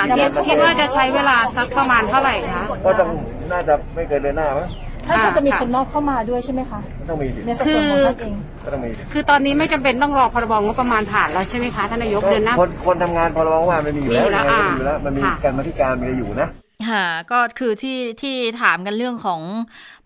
[0.48, 3.08] คิดว่าจะใช้เวลาสักประมาณเท่าไหร่คะ ก็ต้อง
[3.52, 4.68] น่าจะไม่เกินเดือนหน้ามั้ง
[5.06, 16.48] ถ้าจะมีคนนอกเข้ามาด้วยใช่ไหมคะต้องมีในส่วนของท่านเอง ก็ต้องมีคือตอนนี้ไม่จำเป็นต้องรอพรบงบประมาณผ่านแล้วใช่ไหมคะท่านนายกเดือนหน้า คนคนทำงานพรบงบประมาณมันมีอยู่แล้วมีอยู่แล้วมันมีการมาธิการมีอยู่นะ
[16.90, 19.40] ค่ะก็คือที่ที่ถามกันเรื่องของ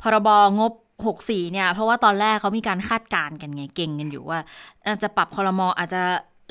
[0.03, 0.29] พรบ
[0.61, 0.73] งบ
[1.09, 4.39] 64 เนี่ย เพราะว่าตอนแรกเขามีการคาดการณ์กันไงเก่งกันอยู่ว่า
[5.03, 6.03] จะปรับคอรมออาจจะ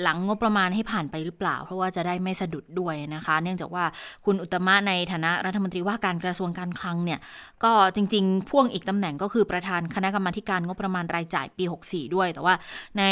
[0.03, 3.85] หลังงบประมาณให้ผ่านไปหรือเปล่า เพราะว่าจะได้ไม่สะดุดด้วยนะคะ เนื่องจากว่า
[4.25, 7.19] คุณอุตมะในฐานะรัฐมนตรีว่าการกระทรวงการคลังเนี่ย
[7.63, 12.53] ก็จริง ๆ พ่วงอีกตำแหน่งก็คือประธานคณะกรรมาการงบประมาณรายจ่ายปี 64 ด้วย แต่ว่า
[12.97, 13.03] ใน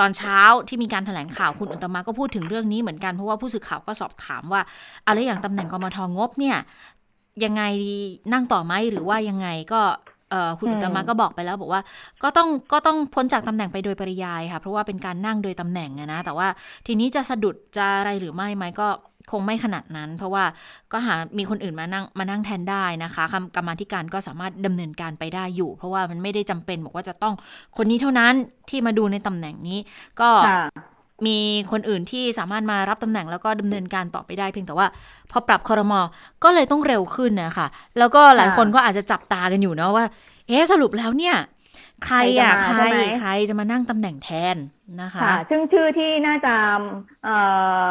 [0.00, 4.60] ตอนเช้าที่มีการถแถลงข่าวคุณอุตมะก็พูดถึงเรื่องนี้เหมือนกันเพราะว่าผู้สื่อข่าวก็สอบถามว่า
[5.06, 6.56] อะไรอย่างตำแหน่งกมทงบเนี่ย
[7.44, 7.62] ยังไง
[8.32, 9.82] นั่งต่อไหมหรือว่ายังไงก็
[10.58, 11.82] คุณอุตมะก็บอกไปแล้วบอกว่า
[12.22, 16.48] ก็ต้องก็ต้องพ้นจากตำแหน่งไปโดยปริยายค่ะ เพราะว่าเป็นการนั่งโดยตำแหน่งนะ แต่ว่า
[16.86, 18.88] ทีนี้จะสะดุดจะอะไรหรือไม่ไหมก็
[19.32, 20.44] คงไม่ขนาดนั้น เพราะว่า
[20.92, 23.24] ก็หามีคนอื่นมานั่งมานั่งแทนได้นะคะ
[23.56, 27.34] กรรมธิการก็สามารถดำเนินการไปได้อยู่ เพราะว่ามันไม่ได้จำเป็นบอกว่าจะต้อง
[27.76, 28.34] คนนี้เท่านั้น
[28.70, 29.78] ที่มาดูในตำแหน่งนี้
[30.20, 30.30] ก็
[31.26, 31.38] มี
[31.72, 34.86] คนอื่นที่สามารถมารับตำแหน่งแล้วก็ดำเนินการต่อไปได้เพียงแต่ว่า
[35.30, 36.00] พอปรับคอรมอ
[36.44, 37.66] ก็เลยต้องเร็วขึ้นนะคะ
[37.98, 40.04] แล้วก็หลายคนก็อาจจะจับตากันอยู่เนาะว่า
[40.48, 41.36] เอ๊สรุปแล้วเนี่ย
[42.06, 42.84] ใครอะใคร
[43.20, 44.56] ใครจะมานั่งตำแหน่งแทน
[45.02, 46.54] นะคะ ซึ่งชื่อที่น่าจะ
[47.24, 47.36] เอ่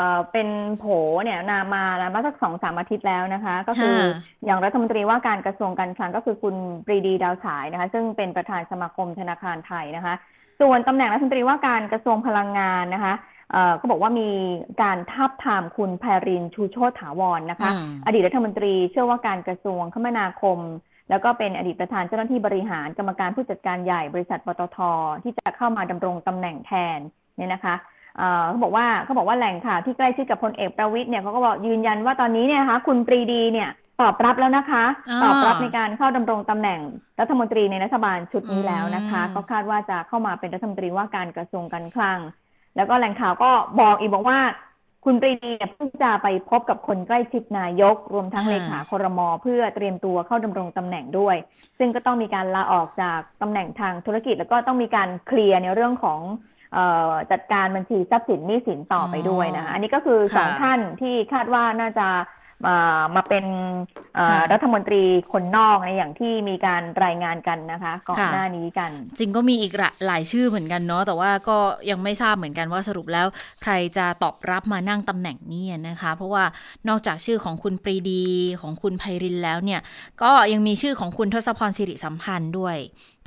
[0.09, 0.83] อเป็นโผ
[1.23, 3.97] เนี่ยนามาแล้วมาสักสองสามอาทิตย์แล้วนะคะ ก็คือ
[4.45, 10.15] อย่างรัฐมนตรีว่าการกระทรวงการคลังก็คือคุณปรีดีดาวฉายนะคะ ซึ่งเป็นประธานสมาคมธนาคารไทยนะคะ
[10.63, 13.13] ส่วนตำแหน่งรัฐมนตรีว่าการกระทรวงพลังงานนะคะ
[13.79, 14.29] ก็บอกว่ามี
[14.81, 17.69] การทับทามคุณแพรินชูโชตถาวรนนะคะ
[18.05, 20.59] อดีตรัฐมนตรีเชื่อว่าการกระทรวงคมนาคม
[21.09, 24.77] แล้วก็เป็นอดีตประธานเจ้าหน้าที่บริหารกรรมการผู้จัดการใหญ่บริษัทปตท
[25.23, 26.99] ที่จะเข้ามาดำรงตำแหน่งแทน
[27.37, 27.75] เนี่ยนะคะ
[28.49, 33.69] เขาบอกว่าเขาบอกว่าแหล่งข่าวที่ใกล้ชิดกับพลเอกประวิทย์เนี่ยเขาก็บอกยืนยันว่าตอนนี้เนี่ยนะคะคุณปรีดีเนี่ย
[34.01, 34.83] ตอบรับแล้วนะคะ
[35.23, 36.79] ตอบรับในการเข้าดำรงตำแหน่ง
[37.19, 42.19] รัฐมนตรีในรัฐบาลชุดนี้แล้วนะคะ ก็คาดว่าจะเข้ามาเป็นรัฐมนตรีว่าการกระทรวงการคลัง
[42.75, 44.39] แล้วก็แหล่งข่าวก็บอกอีกบอกว่า
[45.05, 51.35] คุณปรีดีเนี่ยเพิ่งจะไปพบกับคนใกล้ชิดนายก รวมทั้งเลขาครมเพื่อเตรียมตัวเข้าดำรงตำแหน่งด้วย
[51.79, 56.19] ซึ่งก็ต้องมีการลาออกจากตำแหน่งทางธุรกิจ แล้วก็ต้องมีการเคลียร์ในเรื่องของ
[57.31, 62.07] จัดการบัญชีทรัพย์สินหนี้สินต่อไปด้วยนะคะอันนี้ก็คือสองท่านที่คาดว่าน่าจะ
[62.65, 62.77] มา
[63.15, 63.45] มาเป็น
[64.51, 69.73] รัฐมนตรีคนนอกในอย่างที่มีการรายงานกันนะคะก่อนหน้านี้กัน จริงก็มีอีก
[70.07, 71.57] หลายชื่อเหมือนกันเนาะแต่ว่าก็
[71.89, 73.27] ยังไม่ทราบเหมือนกันว่าสรุปแล้ว
[73.63, 76.43] ใครจะตอบรับมานั่งตำแหน่งนี้นะคะ เพราะว่า
[76.87, 78.23] นอกจากชื่อของคุณปรีดี
[78.61, 79.81] ของคุณไพรินแล้วเนี่ย
[80.21, 82.77] ก็ยังมีชื่อของคุณทศพรสิริสัมพันธ์ด้วย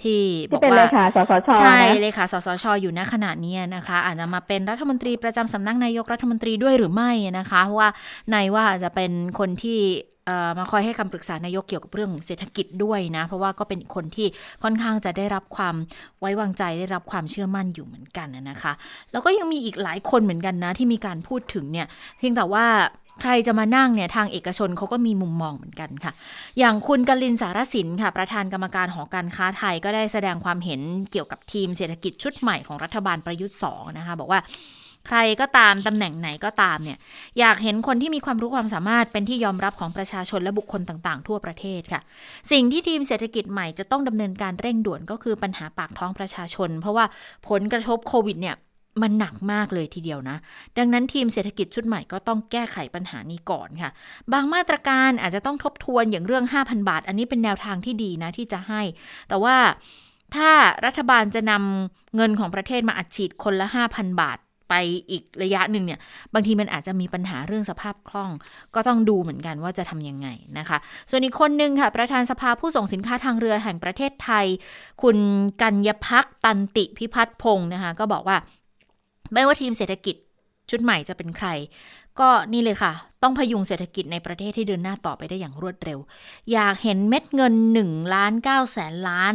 [0.02, 7.88] ที่บที่อกเป็นเลว่าขาสสชใช่นะเลยค่ะสสชอยู่ณขณะนี้นะคะ อาจจะมาเป็นรัฐมนตรีประจำสำนักนายกรัฐมนตรีด้วยหรือไม่นะคะเพราะว่า
[8.34, 9.80] นายว่าอาจจะเป็นคนที่
[10.26, 14.26] เอ่อมาคอยให้คำปรึกษานายกเกี่ยวกับเรื่องเศรษฐกิจด้วยนะ เพราะว่าก็เป็นคนที่
[14.62, 15.74] ค่อนข้างจะได้รับความ
[16.20, 18.72] ไว้วางใจได้รับความเชื่อมั่นอยู่เหมือนกันนะคะ
[19.12, 21.86] แล้วก็ยังมีอีกหลายคนเหมือนกันนะ ที่มีการพูดถึงเนี่ย
[22.18, 22.64] เพียงแต่ว่า
[23.20, 26.12] ใครจะมานั่งเนี่ยทางเอกชนเขาก็มีมุมมองเหมือนกันค่ะ
[26.58, 30.80] อย่างคุณกลินสารสินค่ะ ประธานกรรมการหอการค้าไทยก็ได้แสดงความเห็น
[31.12, 34.40] เกี่ยวกับทีมเศรษฐกิจชุดใหม่ของรัฐบาลประยุทธ์2นะคะ บอกว่า
[35.06, 36.98] ใครก็ตามตำแหน่งไหนก็ตามเนี่ย
[37.38, 42.00] อยากเห็นคนที่มีความรู้ความสามารถเป็นที่ยอมรับของประชาชนและบุคคลต่างๆ ทั่วประเทศค่ะ
[42.50, 47.04] สิ่งที่ทีมเศรษฐกิจใหม่จะต้องดำเนินการเร่งด่วนก็คือปัญหาปากท้องประชาชน เพราะว่า
[47.48, 48.56] ผลกระทบโควิดเนี่ย
[49.02, 50.36] มันหนักมากเลยทีเดียวนะ
[50.78, 53.90] ดังนั้นทีมเศรษฐกิจชุดใหม่ก็ต้องแก้ไขปัญหานี้ก่อนค่ะ
[54.32, 58.82] บางมาตรการอาจจะต้องทบทวนอย่างเรื่อง 5,000 บาท อันนี้เป็นแนวทางที่ดีนะที่จะให้
[59.28, 59.56] แต่ว่า
[60.34, 60.50] ถ้า
[60.86, 64.38] รัฐบาลจะนำเงินของประเทศมาอัดฉีดคนละ 5,000 บาท
[64.72, 64.76] ไป
[65.10, 66.00] อีกระยะหนึ่งเนี่ย
[66.34, 68.30] บางทีมันอาจจะมีปัญหาเรื่องสภาพคล่อง
[68.74, 70.28] ก็ต้องดูเหมือนกันว่าจะทำยังไง
[70.58, 70.78] นะคะ
[71.10, 74.46] ส่วนอีกคนหนึ่งค่ะ ประธานสภาผู้ส่งสินค้าทางเรือแห่งประเทศไทย
[75.02, 75.16] คุณ
[75.62, 78.36] กัญญพักตันติพิพัฒน์พงศ์นะคะ ก็บอกว่า
[79.32, 80.16] ไม่ว่าทีมเศรษฐกิจ
[80.70, 81.48] ชุดใหม่จะเป็นใคร
[82.20, 85.98] ก็นี่เลยค่ะ ต้องพยุงเศรษฐกิจในประเทศให้เดินหน้าต่อไปได้อย่างรวดเร็ว
[86.52, 89.34] อยากเห็นเม็ดเงิน1ล้าน9แสนล้าน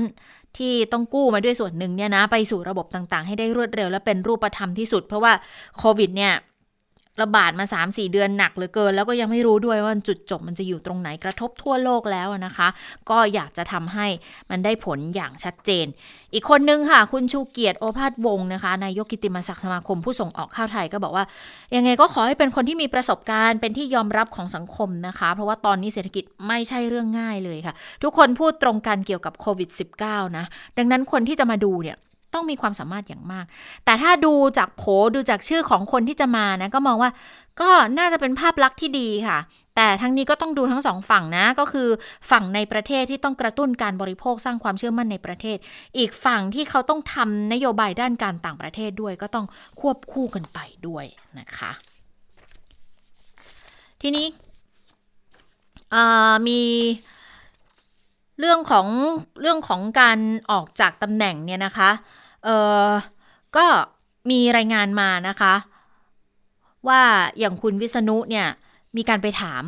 [0.58, 5.34] ที่ต้องกู้มาด้วยส่วนหนึ่งเนี่ยนะ ไปสู่ระบบต่างๆ ให้ได้รวดเร็วและเป็นรูปธรรมที่สุด เพราะว่า
[5.77, 6.34] โควิดเนี่ย
[7.21, 12.67] ระบาดมา 3-4 เดือนหนักเหลือเกิน แล้วก็ยังไม่รู้ด้วยว่าจุดจบมันจะอยู่ตรงไหนกระทบทั่วโลกแล้วนะคะ
[13.10, 14.08] ก็อยากจะทำให้
[14.50, 15.86] มันได้ผลอย่างชัดเจน
[16.34, 21.26] อีกคนนึงค่ะ คุณชูเกียรติโอภาสวงศ์นะคะนายกกิติมศักดิ์สมาคมผู้ส่งออกข้าวไทยก็บอกว่า
[21.76, 29.69] ยังไงก็ขอให้เป็นคนที่มีประสบการณ์ เป็นที่ยอมรับของสังคมนะคะ เพราะว่าตอนนี้เศรษฐกิจไม่ใช่เรื่องง่ายเลยค่ะ ทุกคนพูดตรงกันเกี่ยวกับโควิด
[30.04, 30.45] -19 นะ
[30.78, 31.97] ดังนั้นคนที่จะมาดูเนี่ย
[32.34, 33.46] ต้องมีความสามารถอย่างมาก
[33.86, 34.84] แต่ถ้าดูจากโผ
[35.15, 37.12] ดูจากชื่อของคนที่จะมานะ ก็มองว่า
[37.62, 39.39] ก็น่าจะเป็นภาพลักษณ์ที่ดีค่ะ
[39.76, 41.89] แต่ทั้งนี้ก็ต้องดูทั้งสองฝั่งนะ ก็คือ
[42.32, 45.58] ฝั่งในประเทศที่ต้องกระตุ้นการบริโภคสร้างความเชื่อมั่นในประเทศ
[45.98, 49.46] อีกฝั่งที่เขาต้องทำนโยบายด้านการต่างประเทศด้วย ก็ต้อง
[49.80, 51.06] ควบคู่กันไปด้วย
[51.39, 51.72] นะคะ
[54.02, 54.26] ทีนี้
[56.48, 56.62] มี
[58.39, 58.88] เรื่องของ
[59.41, 60.20] เรื่องของการ
[60.52, 61.91] ออกจากตำแหน่งเนี่ยนะคะ
[62.43, 62.49] เอ
[62.88, 62.89] อ
[63.58, 63.65] ก็
[64.30, 65.54] มีรายงานมานะคะ
[66.88, 67.01] ว่า
[67.39, 68.47] อย่างคุณวิษณุเนี่ย
[68.97, 69.63] มีการไปถาม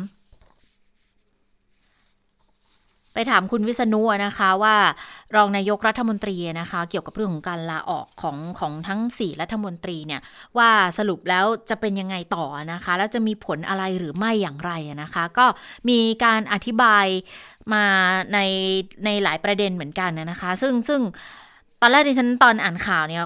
[3.16, 4.76] ไปถามคุณวิษณุนะคะว่า
[5.34, 10.20] รองนายกรัฐมนตรีนะคะเกี่ยวกับเรื่องของการลาออกของของทั้ง 4 รัฐมนตรีเนี่ย
[10.58, 15.46] ว่าสรุปแล้วจะเป็นยังไงต่อนะคะ แล้วจะมีผลอะไรหรือไม่อย่างไรนะคะ ก็
[15.88, 17.06] มีการอธิบาย
[17.72, 17.84] มา
[18.34, 18.38] ใน
[19.04, 21.00] ในหลายประเด็นเหมือนกันนะคะ ซึ่งซึ่ง
[21.84, 23.24] อนแรกดิฉันตอนอ่านข่าวเนี่ย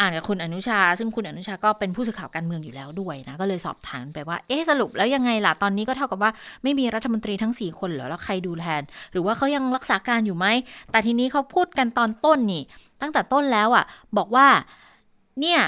[0.00, 6.30] อ่านกับคุณอนุชา ซึ่งคุณอนุชาก็เป็นผู้สื่อข่าวการเมืองอยู่แล้วด้วยนะ ก็เลยสอบถามไปว่า เอ๊ะสรุปแล้วยังไงล่ะ ตอนนี้ก็เท่ากับว่า
[6.62, 10.46] ไม่มีรัฐมนตรีทั้ง 4 คนเหรอ แล้วใครดูแทน หรือว่าเขายังรักษาการอยู่ไหม
[10.90, 12.62] แต่ทีนี้เขาพูดกันตอนต้นนี่
[13.00, 13.84] ตั้งแต่ต้นแล้วอะ่ะ
[14.16, 14.46] บอกว่า
[15.40, 15.60] เนี่ย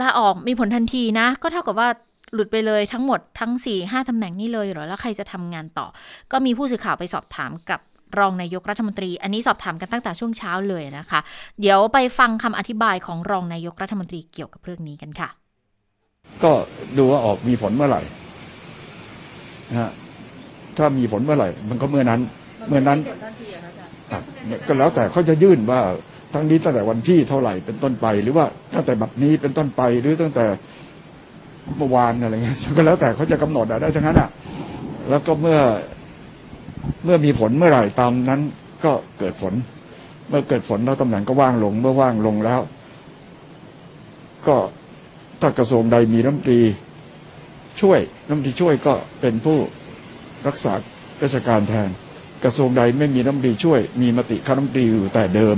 [0.00, 1.88] ลาออกมีผลทันทีนะ ก็เท่ากับว่า
[2.34, 5.86] หลุดไปเลยทั้งหมดทั้ง4 5ตำแหน่งนี่เลยเหรอ แล้วใครจะทำงานต่อ
[6.32, 7.80] ก็มีผู้สื่อข่าวไปสอบถามกับ
[8.18, 11.20] รองนายกรัฐมนตรี อันนี้สอบถามกันตั้งแต่ช่วงเช้าเลยนะคะ
[11.60, 15.28] เดี๋ยวไปฟังคำอธิบายของรองนายกรัฐมนตรีเกี่ยวกับเรื่องนี้กันค่ะ
[16.42, 16.52] ก็
[16.98, 18.02] ดูว่าออกมีผลเมื่อไหร่
[19.70, 19.90] นะฮะ
[20.76, 22.20] ถ้ามีผลเมื่อไหร่ มันก็เมื่อนั้น
[22.68, 22.98] เมื่อนั้น
[24.66, 25.80] ก็แล้วแต่เขาจะยื่นว่า
[26.34, 28.44] ทั้งนี้ตั้งแต่วันที่เท่าไหร่เป็นต้นไป หรือว่า
[28.74, 30.44] ตั้งแต่บัดนี้เป็นต้นไปหรือตั้งแต่
[31.76, 34.28] เมื่อวานอะไรเงี้ยก็แล้วแต่เขาจะกำหนดได้ทั้งนั้นอะ
[35.10, 35.58] แล้วก็เมื่อ
[37.04, 38.40] เมื่อมีผลเมื่อไหร่ตามนั้น
[38.84, 39.54] ก็เกิดผล
[40.28, 42.60] เมื่อเกิดผลแล้วตำแหน่งก็ว่างลง เมื่อว่างลงแล้ว
[44.46, 44.56] ก็
[45.40, 46.60] ถ้ากระทรวงใดมีรัฐมนตรี
[47.80, 49.58] ช่วยรัฐมนตรีช่วยก็เป็นผู้
[50.48, 50.74] รักษา
[51.22, 51.88] ราชการแทน
[52.44, 55.56] กระทรวงใดไม่มีรัฐมนตรีช่วย มีมติคณะรัฐมนตรีอยู่แต่เดิม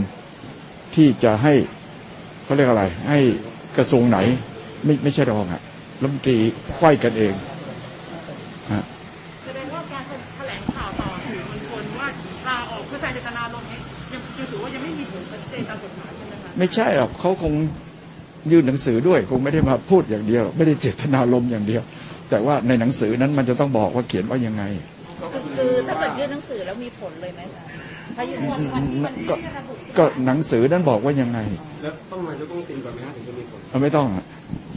[0.95, 1.55] ที่จะให้
[2.45, 3.19] เขาเรียกอะไร ให้
[3.77, 4.19] กระทรวงไหน
[4.85, 5.63] ไม่ไม่ใช่รองอะ
[6.01, 6.39] รัฐมนตรี
[6.75, 7.35] ไขว้กันเอง
[15.03, 17.53] ม่มีผลชัดเจนตามกฎหมายใช่ไหมคะไม่ใช่หรอกเขาคง
[18.51, 21.83] ยื่นหนังสือด้วยคงไม่ได้มาพูดอย่างเดียว ไม่ได้เจตนารมณ์อย่างเดียว
[22.31, 24.65] แต่ว่าในหนังสือนั้นมันจะต้องบอกว่าเขียนว่ายังไง
[25.59, 27.63] คือถ้าเกิดยื่นหนังสือแล้วมีผลเลยไหมคะ
[28.17, 29.35] ถ้ายื่นวันวันที่มันก็
[29.99, 31.39] ก็หนังสือนั้นบอกว่ายังไง
[31.83, 34.25] แล้วต้องนายกต้องเซ็นก่อนไหมฮะถึงจะมีผลเอาไม่ต้องอะ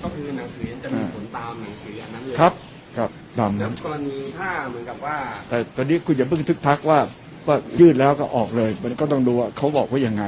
[0.04, 2.54] ก็คือหนังสือจะมีผลตามหนังสืออันนั้นเลยครับ
[2.98, 3.10] ครับ
[3.40, 5.16] ตามแล้นั้วนกรณีถ้าเหมือนกับว่า
[5.50, 7.00] แต่ตอนนี้คุณอย่าเพิ่งทึกทักว่า
[7.48, 10.24] ว่ายื่นแล้วก็ออกเลย มันก็ต้องดูว่าเขาบอกว่ายังไง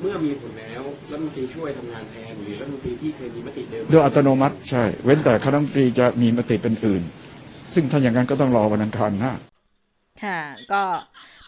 [0.00, 7.02] เมื่อมีผลแล้วรัฐมนตรีช่วยทำงานแทนหรือรัฐมนตรีที่เคยมีมติเดิมโดยอัตโนมัติใช่ เว้นแต่คณะรัฐมนตรีจะมีมติเป็นอื่น
[7.74, 9.32] ซึ่งถ้าอย่างนั้นก็ต้องรอวันอังคารหน้า
[10.22, 10.40] ค่ะ
[10.72, 10.82] ก็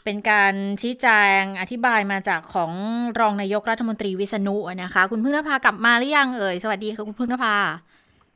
[0.05, 1.07] เป็นการชี้แจ
[1.38, 2.72] งอธิบายมาจากของ
[3.20, 7.57] รองนายกรัฐมนตรีวิษณุนะคะ คุณพึ่งนภากลับมาหรือยังเอ่ยสวัสดีค่ะคุณพึ่งนภา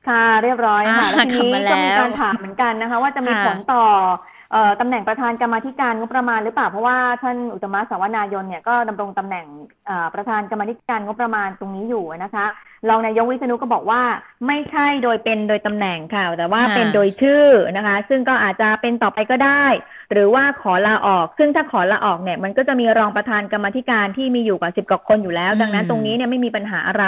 [0.08, 4.33] ค่ะเรียบร้อยค่ะอ่าแล้วทีนี้กลับมาก็มีแล้วการถามเหมือนกันนะคะ ว่าจะมีค่ะผลต่อเอ่อ
[4.80, 9.46] ตำแหน่งประธานกรรมาธิการงบประมาณหรือเปล่าเพราะว่าท่านอุตตมะสาวนายนเนี่ยก็ดำรงตำแหน่ง
[9.86, 12.46] เอ่อประธานกรรมาธิการงบประมาณตรงนี้อยู่นะคะ
[12.88, 14.02] รองนายกวิษณุก็บอกว่า
[14.46, 19.64] ไม่ใช่โดยเป็นโดยตำแหน่งค่ะ แต่ว่าค่ะเป็นโดยชื่อนะคะ ซึ่งก็อาจจะเป็นต่อไปก็ได้
[20.12, 27.06] หรือว่าขอลาออก ซึ่งถ้าขอลาออกเนี่ยมันก็จะมีรองประธานกรรมาธิการที่มีอยู่กว่าสิบกว่าคนอยู่แล้ว ดังนั้นตรงนี้เนี่ยไม่มีปัญหาอะไร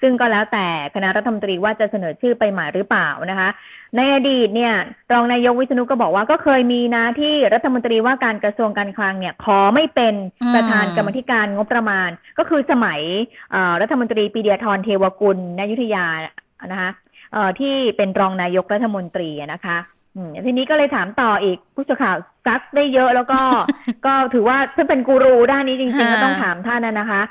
[0.00, 3.48] ซึ่งก็แล้วแต่คณะรัฐมนตรีว่าจะเสนอชื่อไปใหม่หรือเปล่านะคะ
[3.96, 4.74] ในอดีตเนี่ย
[5.12, 13.00] รองนายกวิษณุก็บอกว่าก็เคยมีนะที่รัฐมนตรีว่าการกระทรวงการคลังเนี่ยขอไม่เป็นอืมประธานกรรมาธิการงบประมาณ ก็คือสมัย
[13.52, 16.06] เอ่อรัฐมนตรีปีเดียทรเทวกุลนายุทธยา
[16.66, 16.90] นะคะ
[17.32, 19.78] เอ่อที่เป็นรองนายกรัฐมนตรีอะนะคะ
[20.16, 23.40] อืมทีนี้ก็เลยถามต่ออีกผู้สื่อข่าวซักได้เยอะแล้วก็
[24.06, 27.22] ก็ถือว่าท่านเป็นกูรูด้านนี้จริงๆค่ะก็ต้องถามท่านนะนะคะ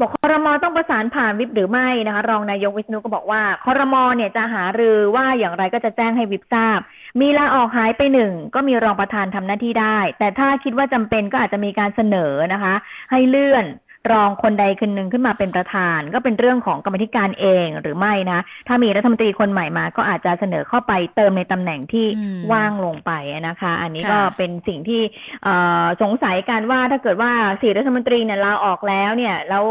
[0.00, 6.78] บอกคอรมอต้องประสานผ่านวิปหรือไม่นะคะ รองนายกวิษณุก็บอกว่าคอรมอเนี่ยจะหารือว่าอย่างไรก็จะแจ้งให้วิปทราบ
[7.20, 12.74] มีลาออกหายไปหนึ่งก็มีรองประธานทำหน้าที่ได้ แต่ถ้าคิดว่าจำเป็นก็อาจจะมีการเสนอนะคะ
[13.10, 13.64] ให้เลื่อน
[14.12, 23.12] รองคนใดคนหนึ่งขึ้นมาเป็นประธาน ก็เป็นเรื่องของกรรมธิการเองหรือไม่นะ ถ้ามีรัฐมนตรีคนใหม่มา ก็อาจจะเสนอเข้าไปเติมในตำแหน่งที่อืมว่างลงไป
[23.48, 25.02] นะคะ อันนี้ค่ะก็เป็นสิ่งที่
[25.42, 29.64] เอ่อสงสัยกันว่าถ้าเกิดว่าสี่รัฐมนตรีเนี่ยลาออกแล้วเนี่ยแล้ว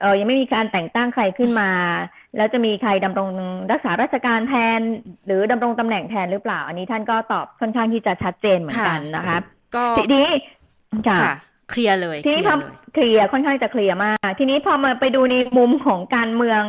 [0.00, 1.70] เออยังไม่มีการแต่งตั้งใครขึ้นมา
[2.36, 3.28] แล้วจะมีใครดำรง
[3.72, 4.80] รักษาราชการแทน
[5.26, 9.38] หรือดำรงตำแหน่งแทนหรือเปล่า อันนี้ท่านก็ตอบค่อนข้างที่จะชัดเจนเหมือนกันนะคะ
[9.76, 10.26] ก็ทีนี้
[11.08, 11.32] ค่ะค่ะ
[11.70, 16.62] เคลียร์เลยทีนี้เคพลีอยร์เลยเคลียร์ค่อนข้างจะเคลียร์มาก ทีนี้พอมาไปดูในมุมของการเมือง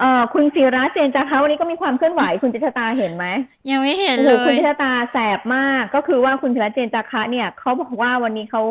[0.00, 3.26] เอ่อคุณศิระเจนจาคะวันนี้ก็มีความเคลื่อนไหวคุณจิตรตาเห็นไหม
[3.70, 8.62] ยังไม่เห็นโอ้โหเลคุณยจิตรตาแสบมากก็คือว่าคุณศิระเจนจาคะเนี่ยเขาบอกว่าวันนี้เขา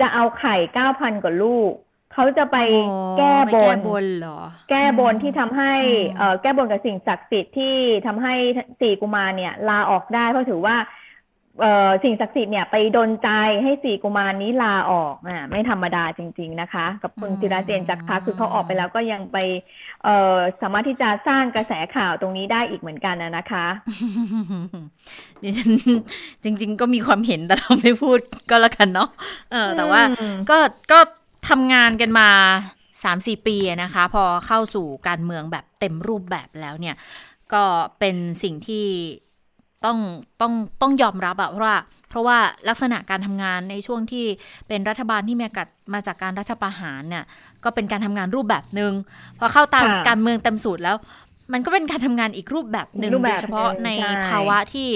[0.00, 1.72] จะเอาไข่เก้าพันกว่าลูก
[2.14, 4.40] เขาจะไปโอ้แก้ไปบแก้นบนเหรอ
[4.70, 8.34] แก้บนที่ทำให้อืมเอ่อแก้บนกับสิ่งศักดิ์สิทธิ์ที่ทำให้
[8.80, 10.99] สี่กุมารเนี่ย ลาออกได้เพราะถือว่าเอ่อ
[12.04, 13.28] สิ่งศักดิ์สิทธิ์เนี่ยไปดนใจ
[13.62, 19.36] ให้สี่กุมารนี้ลาออกอ่าไม่ธรรมดาจริง ๆนะคะ กับคุณศิระเจนจักรคะคือเขาออกไปแล้วก็ยังไป
[20.04, 23.66] เอ่อสามารถที่จะสร้างกระแสข่าวตรงนี้ได้อีกเหมือนกันนะนะคะ
[25.42, 25.70] ดิฉัน
[26.44, 28.18] จริง ๆ ก็มีความเห็นแต่เราไม่พูด
[28.50, 29.08] ก็แล้วกันเนาะ
[29.52, 30.58] เออแต่ว่าอืมก็
[30.92, 30.98] ก็
[31.48, 32.28] ทำงานกันมา
[33.04, 36.96] สามสี่ปีอะนะคะ พอเข้าสู่การเมืองแบบเต็มรูปแบบแล้วเนี่ย
[37.54, 37.64] ก็
[37.98, 38.86] เป็นสิ่งที่
[39.84, 39.98] ต้อง
[40.40, 41.76] ต้องต้องยอมรับอะเพราะว่า
[42.10, 42.38] เพราะว่า
[42.68, 44.26] ลักษณะการทำงานในช่วงที่
[44.68, 47.24] เป็นรัฐบาลที่มากัดมาจากการรัฐประหารเนี่ย
[47.64, 48.92] ก็เป็นการทำงานรูปแบบหนึง่ง
[49.38, 50.96] พอเข้าตามค่ะการเมืองเต็มสูตรแล้ว
[51.52, 54.88] มันก็เป็นการทำงานอีกรูปแบบหนึ่งรูปโดแบบยเฉพาะหนึ่งในใช่ภาวะที่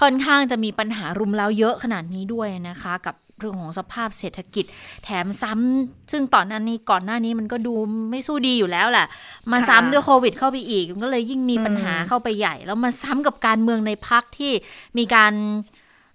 [0.00, 4.64] ค่อนข้างจะมีปัญหารุมเร้าเยอะขนาดนี้ด้วยนะคะ กับ เรื่องของสภาพเศรษฐกิจ
[5.04, 7.74] แถมซ้ำซึ่งตอนนั้นนี้ก่อนหน้านี้มันก็ดู
[8.10, 9.06] ไม่สู้ดีอยู่แล้วแหละ
[9.52, 14.52] มาซ้ำด้วยโควิดเข้าไปอีกมันก็เลยยิ่งมีปัญหาเข้าไปใหญ่ แล้วมาซ้ำกับการเมืองในพักที่
[14.98, 15.32] มีการ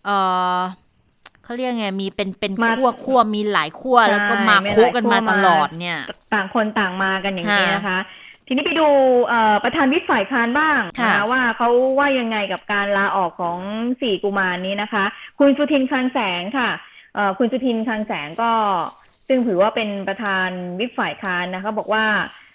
[0.06, 0.10] เอ
[0.58, 0.60] อ
[1.44, 6.00] เขาเรียกไงมีเป็นเป็นมาขั้วขั้วมีหลายขั้วแล้วก็มาใช่คุกันมาหลายขั้วตลอดเนี่ย
[6.34, 8.00] ต่างคนต่างมากันอย่างนี้ค่ะนะคะ
[8.48, 8.88] ทีนี้ไปดู
[9.28, 13.58] เอ่อประธานวิปฝ่ายค้านบ้างค่ะนะคะว่าเขาว่ายังไงกับการลาออกของ
[14.02, 15.04] สี่กุมารนี้นะคะ
[15.40, 16.93] คุณสุทินคลังแสงค่ะเอ่อ
[17.38, 18.52] คุณสุทินคลังแสงก็
[19.28, 20.50] ซึ่งถือว่าเป็นประธาน
[20.80, 22.06] วิปฝ่ายค้านนะคะบอกว่า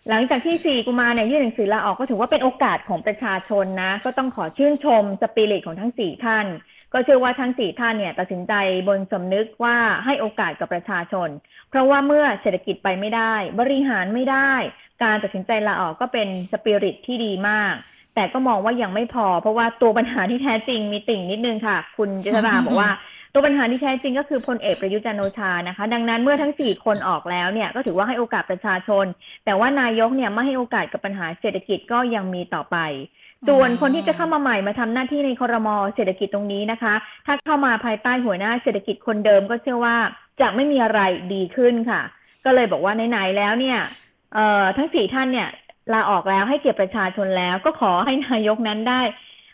[0.09, 6.47] หลังจากที่สี่กุมารเนี่ยยื่นหนังสือลาออกก็ถือว่าเป็นโอกาสของประชาชนนะ ก็ต้องขอชื่นชมสปิริตของทั้งสี่ท่าน
[6.93, 8.53] ก็เชื่อว่าทั้งสี่ท่านเนี่ยตัดสินใจ
[8.89, 11.29] บนสำนึกว่าให้โอกาสกับประชาชน
[11.71, 14.53] เพราะว่าเมื่อเศรษฐกิจไปไม่ได้ บริหารไม่ได้
[15.03, 17.75] การตัดสินใจลาออกก็เป็นสปิริตที่ดีมาก
[18.15, 22.91] แต่ก็มองว่ายังไม่พอ เพราะว่าตัวปัญหาที่แท้จริงมีติ่งนิดนึงค่ะ คุณจิตราบอกว่า
[23.39, 29.05] ตัวปัญหาที่แท้จริงก็คือพลเอกประยุทธ์จันโอชานะคะ ดังนั้นเมื่อทั้งสี่คนออกแล้วเนี่ยก็ถือว่าให้โอกาสประชาชน
[29.45, 32.77] แต่ว่านายกเนี่ยไม่ให้โอกาสกับปัญหาเศรษฐกิจก็ยังมีต่อไป
[33.49, 36.95] ส่วนคนที่จะเข้ามาใหม่มาทำหน้าที่ในครมเศรษฐกิจตรงนี้นะคะ
[37.27, 39.97] ถ้าเข้ามาภายใต้หัวหน้าเศรษฐกิจคนเดิมก็เชื่อว่า
[40.41, 41.01] จะไม่มีอะไร
[41.35, 42.03] ดีขึ้นค่ะ
[42.45, 43.79] ก็เลยบอกว่าไหนๆแล้วเนี่ย
[44.35, 45.49] เอ่อทั้งสี่ท่านเนี่ย
[45.93, 49.01] ลาออกแล้วให้เกียรติประชาชนแล้ว ก็ขอให้นายกนั้นได้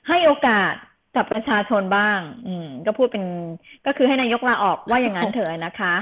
[0.08, 0.74] ให้โอกาส
[1.16, 3.24] กับประชาชนบ้าง อืม ก็พูดเป็น
[3.86, 5.94] ก็คือให้นายกลาออกว่าอย่างนั้นเถอะนะคะ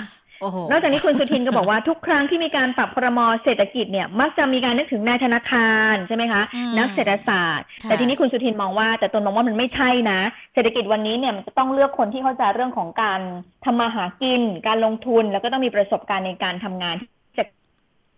[0.70, 6.42] นอกจากนี้คุณสุทินก็บอกว่าทุกครั้งที่มีการปรับพรมเศรษฐกิจเนี่ย มักจะมีการนึกถึงนายธนาคารใช่ไหมคะ
[6.78, 10.20] นักเศรษฐศาสตร์ แต่ทีนี้คุณสุทินมองว่าแต่ตนมองว่ามันไม่ใช่นะ
[10.54, 13.20] เศรษฐกิจวันนี้เนี่ยมันจะต้องเลือกคนที่เข้าใจเรื่องของการ
[13.64, 16.94] ทำมาหากิน การลงทุนแล้วก็ต้องมีประสบการณ์ในการทำงาน
[17.38, 17.44] จะ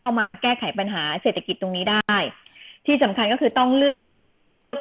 [0.00, 2.16] เข้ามาแก้ไขปัญหาเศรษฐกิจตรงนี้ได้
[2.86, 3.96] ที่สำคัญก็คือต้องเลือก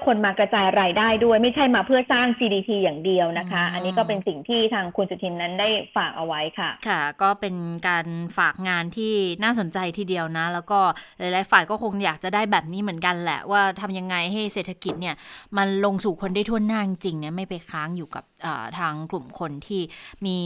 [0.06, 7.56] คนมากระจายรายได้ด้วย ไม่ใช่มาเพื่อสร้าง GDP อย่างเดียวนะคะ อันนี้ก็เป็นสิ่งที่ทางคุณสุทินนั้นได้ฝากเอาไว้ค่ะ ค่ะ ก็เป็น
[7.88, 8.06] การ
[8.38, 10.80] ฝากงานที่น่าสนใจทีเดียวนะ แล้วก็
[11.20, 15.16] หลายๆฝ่ายก็คงอยากจะได้แบบนี้เหมือนกันแหละ ว่าทำยังไงให้เศรษฐกิจเนี่ย
[15.58, 18.24] มันลงสู่คนได้ทั่วหน้าจริงเนี่ยไม่ไปค้างอยู่กับ
[18.80, 19.82] ทางกลุ่มคนที่
[20.26, 20.38] มี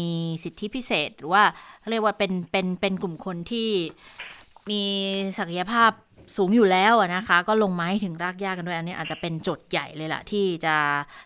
[0.43, 1.43] สิทธิพิเศษ หรือว่า
[1.89, 3.69] เรียกว่าเป็นเป็นเป็นกลุ่มคนที่
[4.69, 4.83] มี
[5.39, 5.91] ศักยภาพ
[6.35, 10.75] สูงอยู่แล้วนะคะ ก็ลงไม้ถึงรากหญ้ากันด้วยอันนี้อาจจะเป็นโจทย์ใหญ่เลยล่ะ ที่จะ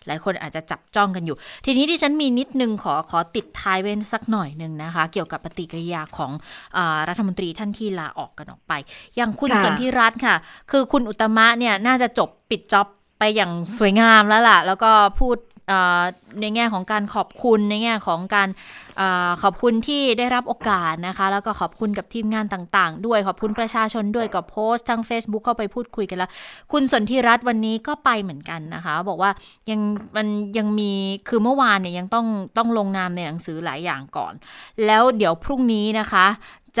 [0.06, 1.36] หลายคนอาจจะจับจ้องกันอยู่
[1.66, 6.32] ทีนี้ที่ฉันมีนิดนึงขอขอติดท้ายเว้นสักหน่อยหนึ่งนะคะ เกี่ยวกับปฏิกิริยาของ
[6.76, 8.72] อรัฐมนตรีท่านที่ลาออกกันออกไป
[9.16, 10.36] อย่างคุณสนธิรัตน์ค่ะ
[10.70, 12.88] คือคุณอุตมะเนี่ยน่าจะจบปิดจ็อบ
[13.18, 15.36] ไปอย่างสวยงามแล้วล่ะ แล้วก็พูด
[16.40, 18.48] ในแง่ของการขอบคุณในแง่ของการ
[19.00, 19.02] อ
[19.42, 26.30] ขอบคุณที่ได้รับโอกาสนะคะ แล้วก็ขอบคุณกับทีมงานต่างๆ ด้วยขอบคุณประชาชนด้วยกับโพสต์ทาง Facebook เข้าไปพูดคุยกันแล้ว
[26.72, 29.30] คุณสนธิรัตน์วันนี้ก็ไปเหมือนกันนะคะ บอกว่า
[29.70, 29.80] ยัง
[30.16, 30.26] มัน
[30.58, 30.92] ยังมี
[31.28, 34.34] คือเมื่อวานเนี่ยยังต้องต้องลงนามในหนังสือหลายอย่างก่อน
[34.86, 36.26] แล้วเดี๋ยวพรุ่งนี้นะคะ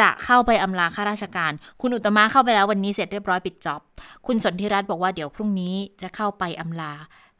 [0.06, 3.80] ะเข้าไปอำลาข้าราชการ คุณอุตมะเข้าไปแล้ววันนี้เสร็จเรียบร้อยปิดจ็อบ
[4.26, 6.92] คุณสนธิรัตน์บอกว่าเดี๋ยวพรุ่งนี้จะเข้าไปอำลา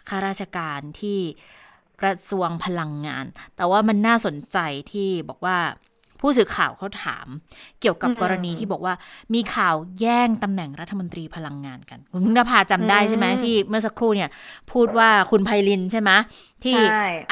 [0.08, 1.18] ข้าราชการที่
[2.00, 3.24] กระทรวงพลังงาน
[3.56, 4.58] แต่ว่ามันน่าสนใจ
[4.92, 5.58] ที่บอกว่า
[6.20, 7.26] ผู้สื่อข่าวเขาถาม
[7.80, 8.94] เกี่ยวกับกรณีที่บอกว่า
[9.34, 14.30] มีข่าวแย่งตำแหน่งรัฐมนตรีพลังงานกัน คุณพึ่งนภาจำได้ใช่ไหมที่เมื่อสักครู่เนี่ย
[14.72, 16.10] พูดว่าคุณไพลินใช่ไหม
[16.64, 16.76] ที่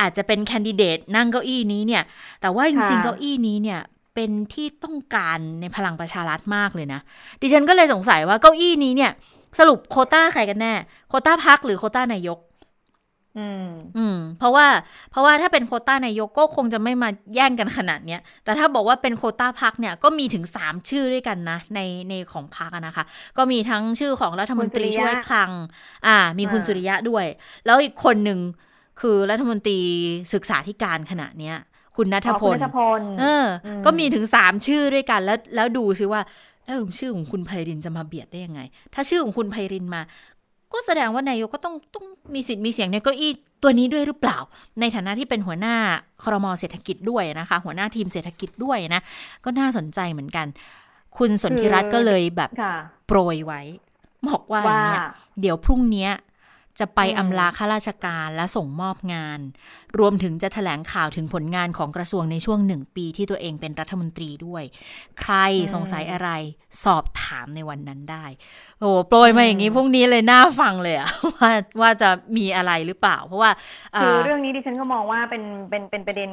[0.01, 2.03] อาจจะเป็นแคนดิเดตนั่งเก้าอี้นี้เนี่ย
[2.41, 3.81] แต่ว่าจริงๆเก้าอี้นี้เนี่ย
[4.15, 7.01] เป็นที่ต้องการในพลังประชารัฐมากเลยนะ
[7.41, 9.11] ดิฉันก็เลยสงสัยว่าเก้าอี้นี้เนี่ย
[9.59, 10.75] สรุปโคต้าใครกันแน่
[11.09, 12.39] โคต้าพักหรือโคต้านายก
[13.39, 13.67] อืม
[13.97, 14.67] อืม เพราะว่า
[15.11, 23.05] เพราะว่าถ้าเป็นโคต้านายกก็คงจะไม่มาแย่งกันขนาดเนี้ย แต่ถ้าบอกว่าเป็นโคต้าพักเนี่ยก็มีถึงสามชื่อด้วยกันนะ ในในของพักนะคะ
[23.39, 25.51] ก็มีทั้งชื่อของรัฐมนตรีช่วยคลัง
[26.07, 27.27] อ่า มีคุณสุริยะด้วย
[27.67, 28.41] แล้วอีกคนหนึ่ง
[29.01, 29.79] คือรัฐมนตรี
[30.35, 31.57] ศึกษาธิการขณะเนี้ย
[31.97, 32.57] คุณนัทพล
[33.21, 33.47] เออ
[33.85, 36.21] ก็มีถึงสามชื่อด้วยกันแล้วแล้วดูซิว่า
[36.65, 38.61] แล้วชื่อของคุณไพรินจะมาเบียดได้ยังไง
[38.95, 40.03] ถ้าชื่อของคุณไพรินมา
[40.73, 44.39] ก็แสดงว่านายกก็ต้องต้องมีสิทธิ์มีเสียงในเก้าอี้ตัวนี้ด้วยหรือเปล่า
[44.81, 45.77] ในฐานะที่เป็นหัวหน้า
[46.25, 49.01] ครมเศรษฐกิจด้วยนะคะ หัวหน้าทีมเศรษฐกิจด้วยนะ
[49.45, 50.47] ก็น่าสนใจเหมือนกัน
[51.19, 52.51] คุณสนธิรัตน์ก็เลยแบบ
[53.07, 53.61] โปรยไว้
[54.29, 55.01] บอกว่าเนี่ย
[55.41, 56.09] เดี๋ยวพรุ่งนี้
[56.79, 59.41] จะไปอำลาข้าราชการและส่งมอบงาน
[59.99, 64.65] รวมถึงจะถแถลงข่าวถึงผลงานของกระทรวงในช่วงหนึ่งปีที่ตัวเองเป็นรัฐมนตรีด้วย
[65.21, 65.35] ใคร
[65.75, 66.31] สงสัยอะไร
[66.85, 68.25] สอบถามในวันนั้นได้
[68.81, 73.51] โอ้โปรยมาอย่างนี้พรุ่งนี้เลยน่าฟังเลยอะว่าว่าจะมีอะไรหรือเปล่า เพราะว่า
[73.97, 76.31] คือเรื่องนี้ดิฉันก็มองว่าเป็นเป็นเป็นประเด็น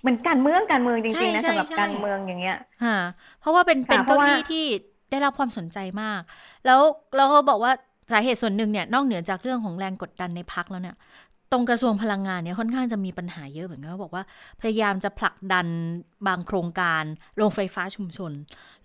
[0.00, 2.58] เหมือนการเมืองการเมืองจริงๆนะสำหรับการเมืองอย่างเงี้ย
[3.40, 4.66] เพราะว่าเป็นเป็นเก้าอี้ที่
[5.10, 6.20] ได้รับความสนใจมาก
[6.66, 6.80] แล้ว
[7.16, 7.72] เราก็บอกว่า
[8.12, 10.96] สาเหตุส่วนหนึ่งเนี่ยนอกเหนือจากเรื่องของแรงกดดันในพักแล้วเนี่ย
[11.52, 14.24] ตรงกระทรวงพลังงานเนี่ยค่อนข้างจะมีปัญหาเยอะเหมือนกันเขาบอกว่า
[14.60, 15.66] พยายามจะผลักดัน
[16.26, 17.02] บางโครงการ
[17.36, 18.32] โรงไฟฟ้าชุมชน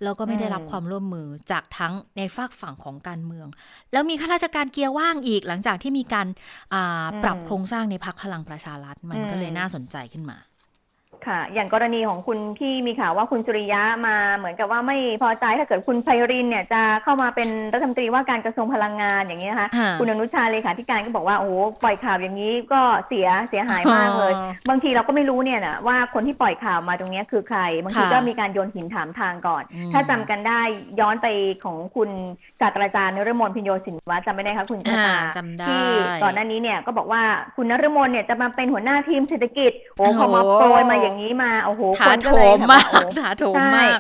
[0.03, 3.47] แล้วก็ไม่ได้รับความร่วมมือจากทั้งในฝากฝั่งของการเมือง
[3.91, 6.27] แล้วมีข้าราชการเกียร์ว่างอีกหลังจากที่มีการ
[7.23, 10.38] ปรับโครงสร้างในพักพลังประชารัฐมันก็เลยน่าสนใจขึ้นมา
[11.27, 19.67] ค่ะ อย่างกรณีของคุณที่มีข่าวว่าคุณสุริยะมาเหมือนกับว่าไม่พอใจถ้าเกิดคุณไพรินเนี่ยจะเข้ามาเป็นรัฐมนตรีว่าการกระทรวงพลังงานอย่างนี้นะคะ
[19.99, 21.51] คุณอนุชาเลขาธิการก็บอกว่าโอ้
[21.83, 24.33] ปล่อยข่าวอย่างนี้ก็เสียเสียหายมากเลย
[24.69, 30.61] บางทีเราก็ไม่รู้เนี่ยนะว่าคนที่ปล่อยข่าวมาตรงนี้คือใคร บางทีก็มีการโยนหินถามทางก่อน ถ้าจำกันได้
[30.99, 31.27] ย้อนไป
[31.63, 32.09] ของคุณ
[32.61, 35.17] ศาสตราจารย์นฤมลพิญโยสินวัฒน์จำไม่ได้คะคุณชาตา
[35.69, 35.85] ที่
[36.23, 37.23] ก่อนหน้านี้เนี่ยก็บอกว่า
[37.55, 43.99] คุณนฤมลเนี่ยจะมาเป็นหัวหน้าทีมเศรษฐกิจโอ้พอมาโปรยมาอย่างนี้มาโอ้โหคนก็เลยมากถาโถมมาก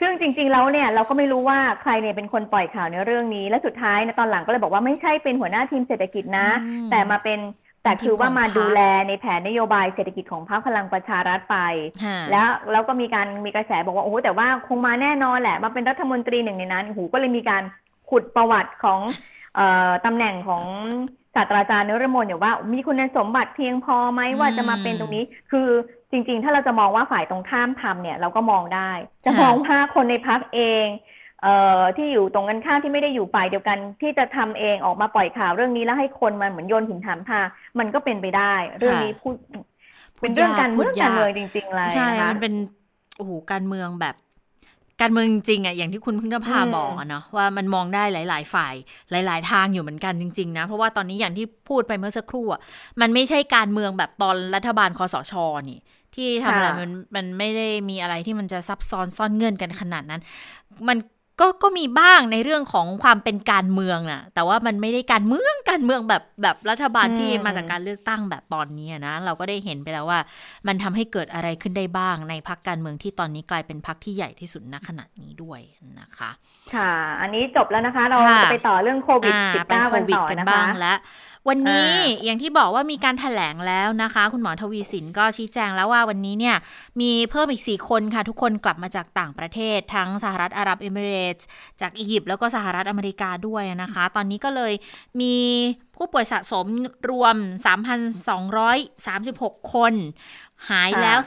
[0.00, 6.48] ซึ่งจริง ๆ แล้วเนี่ยเราก็ไม่รู้ว่าใครเนี่ยเป็นคนปล่อยข่าวในเรื่องนี้ และสุดท้ายในตอนหลังก็เลยบอกว่าไม่ใช่เป็นหัวหน้าทีมเศรษฐกิจนะ
[6.90, 7.38] แต่มาเป็น
[7.84, 11.58] แต่คือว่ามาดูแลในแผนนโยบายเศรษฐกิจของพรรคพลังประชารัฐไป
[12.30, 17.62] แล้วแล้วก็มีการมีกระแสบอกว่าโอ้แต่ว่าคงมาแน่นอนแหละ มาเป็นรัฐมนตรีหนึ่งในนั้นโอ้โหก็เลยมีการ
[18.10, 19.00] ขุดประวัติของ
[19.56, 20.64] เอ่อตำแหน่งของ
[21.34, 25.68] ศาสตราจารย์นรมนเนี่ยว่ามีคุณสมบัติเพียงพอไหมว่าจะมาเป็นตรงนี้ คือ
[26.10, 28.90] จริง ๆ ถ้าเราจะมองว่าฝ่ายตรงข้ามทำเนี่ย เราก็มองได้
[29.24, 30.86] จะมองว่าคนในพักเอง
[31.42, 37.46] เอ่อที่อยู่ตรงกันข้ามที่ไม่ได้อยู่ฝ่ายเดียวกัน ที่จะทำเองออกมาปล่อยข่าวเรื่องนี้แล้วให้คนมาเหมือนโยนหินถามทาง
[37.78, 39.34] มันก็เป็นไปได้ เรื่องนี้พูด
[40.20, 42.54] เป็นเรื่องการเมืองการเมืองจริงๆเลยใช่มันเป็น
[43.16, 44.16] โอ้โหการเมืองแบบ
[45.00, 48.74] การเมืองจริงอะอย่างที่คุณพึ่งนภาบอกเนาะว่ามันมองได้หลาย ๆ ฝ่าย
[49.26, 52.60] หลาย ๆ ทางอยู่เหมือนกันจริง ๆ นะ เพราะว่าตอนนี้อย่างที่พูดไปเมื่อสักครู่อะ
[53.00, 55.32] มันไม่ใช่การเมืองแบบตอนรัฐบาลคอสช
[55.70, 55.80] นี่
[56.16, 60.20] ที่ทำอะไรมันมันไม่ได้มีอะไรที่มันจะซับซ้อนซ่อนเงื่อนกันขนาดนั้น
[60.88, 60.98] มัน
[61.40, 70.20] ก็ก็มีบ้างในเรื่องของความเป็นการเมืองน่ะ แต่ว่ามันไม่ได้การเมืองการเมืองแบบแบบรัฐบาลที่มาจากการเลือกตั้งแบบตอนนี้นะ เราก็ได้เห็นไปแล้วว่า
[70.66, 75.60] มันทำให้เกิดอะไรขึ้นได้บ้างในพักการเมืองที่ตอนนี้กลายเป็นพักที่ใหญ่ที่สุดณขณะนี้ด้วย
[76.00, 76.30] นะคะ
[76.74, 79.80] ค่ะ อันนี้จบแล้วนะคะ เราจะไปต่อเรื่องโควิด -19 กัน
[80.14, 80.94] ต่อนะคะแล้
[81.46, 86.56] ววันนี้อย่างที่บอกว่ามีการถแถลงแล้วนะคะ คุณหมอทวีสินก็ชี้แจงแล้วว่าวันนี้เนี่ย
[87.00, 91.46] มีเพิ่มอีก 4 คนค่ะ ทุกคนกลับมาจากต่างประเทศ ทั้งสหรัฐอาหรับเอมิเรตส์
[91.80, 94.72] จากอียิปต์แล้วก็สหรัฐอเมริกาด้วยนะคะ ตอนนี้ก็เลย
[95.20, 95.36] มี
[95.96, 96.66] ผู้ป่วยสะสม
[97.10, 97.36] รวม
[98.56, 99.94] 3,236 คน
[100.70, 101.18] หายแล้ว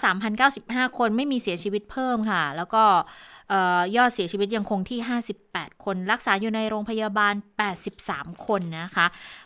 [0.45, 2.85] 3,095 คนไม่มีเสียชีวิตเพิ่มค่ะ แล้วก็
[3.97, 4.99] ยอดเสียชีวิตยังคงที่
[5.39, 7.33] 58 คน รักษาอยู่ในโรงพยาบาล
[7.89, 9.05] 83 คนนะคะ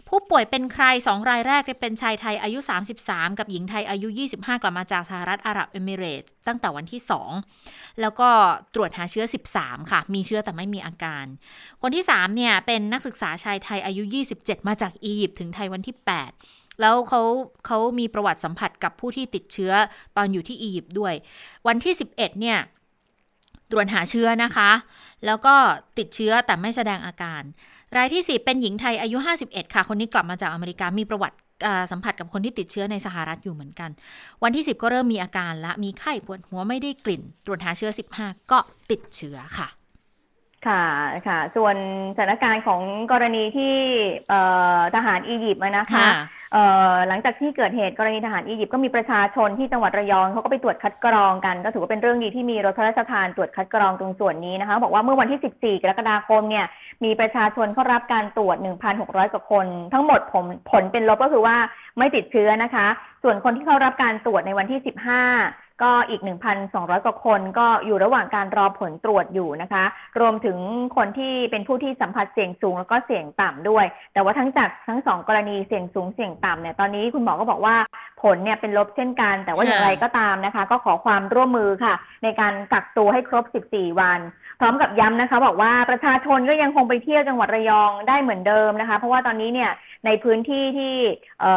[0.10, 2.60] ผู้ป่วยเป็นใคร 2 รายแรกเป็นชายไทยอายุ
[3.00, 7.02] 33 กับหญิงไทยอายุ 25 กลับมาจากสหรัฐอาหรับเอมิเรตส์ตั้งแต่วันที่
[7.50, 8.30] 2 แล้วก็
[8.74, 9.26] ตรวจหาเชื้อ
[9.58, 11.26] 13 ค่ะ มีเชื้อแต่ไม่มีอาการ
[11.82, 14.04] คนที่ 3 เนี่ย เป็นนักศึกษาชายไทยอายุ
[14.36, 15.96] 27 มาจากอียิปต์ถึงไทยวันที่
[16.40, 17.22] 8แล้วเขา
[17.66, 19.72] เขามีประวัติสัมผัสกับผู้ที่ติดเชื้อ
[20.18, 21.14] ตอนอยู่ที่อียิปต์ด้วย
[21.68, 22.60] วันที่ 11 เนี่ย
[23.72, 24.72] ตรวจหาเชื้อนะคะ
[25.26, 25.56] แล้วก็
[25.98, 27.44] ติดเชื้อแต่ไม่แสดงอาการ
[27.96, 31.38] รายที่ 4 เป็นหญิงไทยอายุ 51 ค่ะ คนนี้กลับมาจากอเมริกา มีประวัติ
[31.92, 33.90] สัมผัสกับคนที่ติดเชื้อในสหรัฐอยู่เหมือนกัน
[34.44, 38.58] วันที่ 10 ก็เริ่มมีอาการละ มีไข้ปวดหัวไม่ได้กลิ่น ตรวจหาเชื้อ 15 ก็
[38.92, 39.68] ติดเชื้อค่ะ
[40.66, 40.84] ค่ะ
[41.28, 41.76] ค่ะ ส่วน
[42.16, 42.82] สถานการณ์ของ
[43.12, 43.76] กรณีที่
[44.96, 46.08] ทหารอียิปต์นะคะ
[47.08, 56.66] หลังจากที่เกิดเหตุกรณีทหารอียิปต์ก็มีประชาชนที่จังหวัดระยองเขาก็ไปตรวจคัดกรองกัน ก็ถือว่าเป็นเรื่องดีที่มีรถพระราชทานตรวจคัดกรองตรงส่วนนี้นะคะ บอกว่าเมื่อวันที่ 14 กรกฎาคมเนี่ย
[57.04, 58.56] มีประชาชนเข้ารับการตรวจ
[58.96, 61.56] 1,600 กว่าคน ทั้งหมดผลผลเป็นลบก็คือว่า
[61.98, 62.88] ไม่ติดเชื้อนะคะ
[63.24, 66.22] ส่วนคนที่เข้ารับการตรวจในวันที่ 15 ก็อีก
[66.64, 69.84] 1,200 กว่าคนก็อยู่ระหว่างการรอผลตรวจอยู่นะคะ
[70.20, 70.58] รวมถึง
[70.98, 77.76] คนที่เป็นผู้ที่สัมผัสเสี่ยงสูงแล้วก็เสี่ยงต่ำด้วย แต่ว่าทั้งจากทั้งสองกรณีเสี่ยงสูงเสี่ยงต่ำเนี่ยตอนนี้คุณหมอก็บอกว่า
[78.22, 84.20] ผลเนี่ยเป็นลบเช่นกัน แต่ว่าอย่างไรก็ตามนะคะ ก็ขอความร่วมมือค่ะ ในการกักตัวให้ครบ 14 วัน
[84.60, 89.72] พร้อมกับย้ำนะคะ บอกว่าประชาชนก็ยังคงไปเที่ยวจังหวัดระยองได้เหมือนเดิมนะคะ เพราะว่าตอนนี้เนี่ย
[90.06, 90.96] ในพื้นที่ที่
[91.42, 91.52] เอ่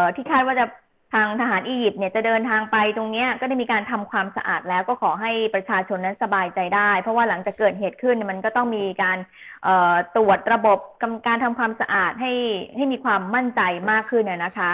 [0.00, 0.66] อที่คาดว่าจะ
[1.14, 9.18] ทางทหารอียิปต์เนี่ยจะเดินทางไปตรงนี้ก็ได้มีการทำความสะอาดแล้วก็ขอให้ประชาชนนั้นสบายใจได้ เพราะว่าหลังจากเกิดเหตุขึ้นมันก็ต้องมีการ
[10.16, 10.78] ตรวจระบบ
[11.26, 12.32] การทำความสะอาดให้
[12.76, 14.72] ให้มีความมั่นใจมากขึ้นนะคะ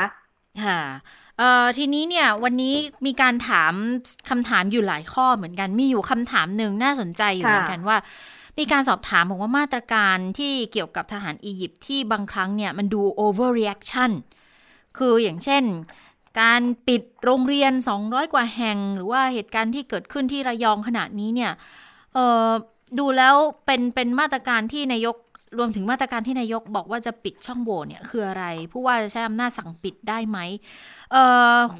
[0.63, 0.81] ค่ะ
[1.79, 2.75] ทีนี้เนี่ยวันนี้
[3.07, 3.73] มีการถาม
[4.31, 7.97] คำถามอยู่หลายข้อเหมือนกัน มีอยู่คำถามหนึ่งน่าสนใจอยู่เหมือนกันว่า
[8.59, 14.13] มีการสอบถามบอกว่ามาตรการที่เกี่ยวกับทหารอียิปต์ที่บางครั้งเนี่ยมันดู overreaction
[14.99, 15.65] คืออย่างเช่น
[16.41, 17.73] การปิดโรงเรียน
[18.03, 21.53] 200 กว่าแห่ง หรือว่าเหตุการณ์ที่เกิดขึ้นที่ระยองขณะนี้เนี่ย
[22.99, 23.35] ดูแล้ว
[23.67, 25.17] เป็นเป็นมาตรการที่นายก
[25.59, 30.39] รวมถึงมาตรการที่นายกบอกว่าจะปิดช่องโหว่เนี่ยคืออะไร ผู้ว่าจะใช้อำนาจสั่งปิดได้ไหม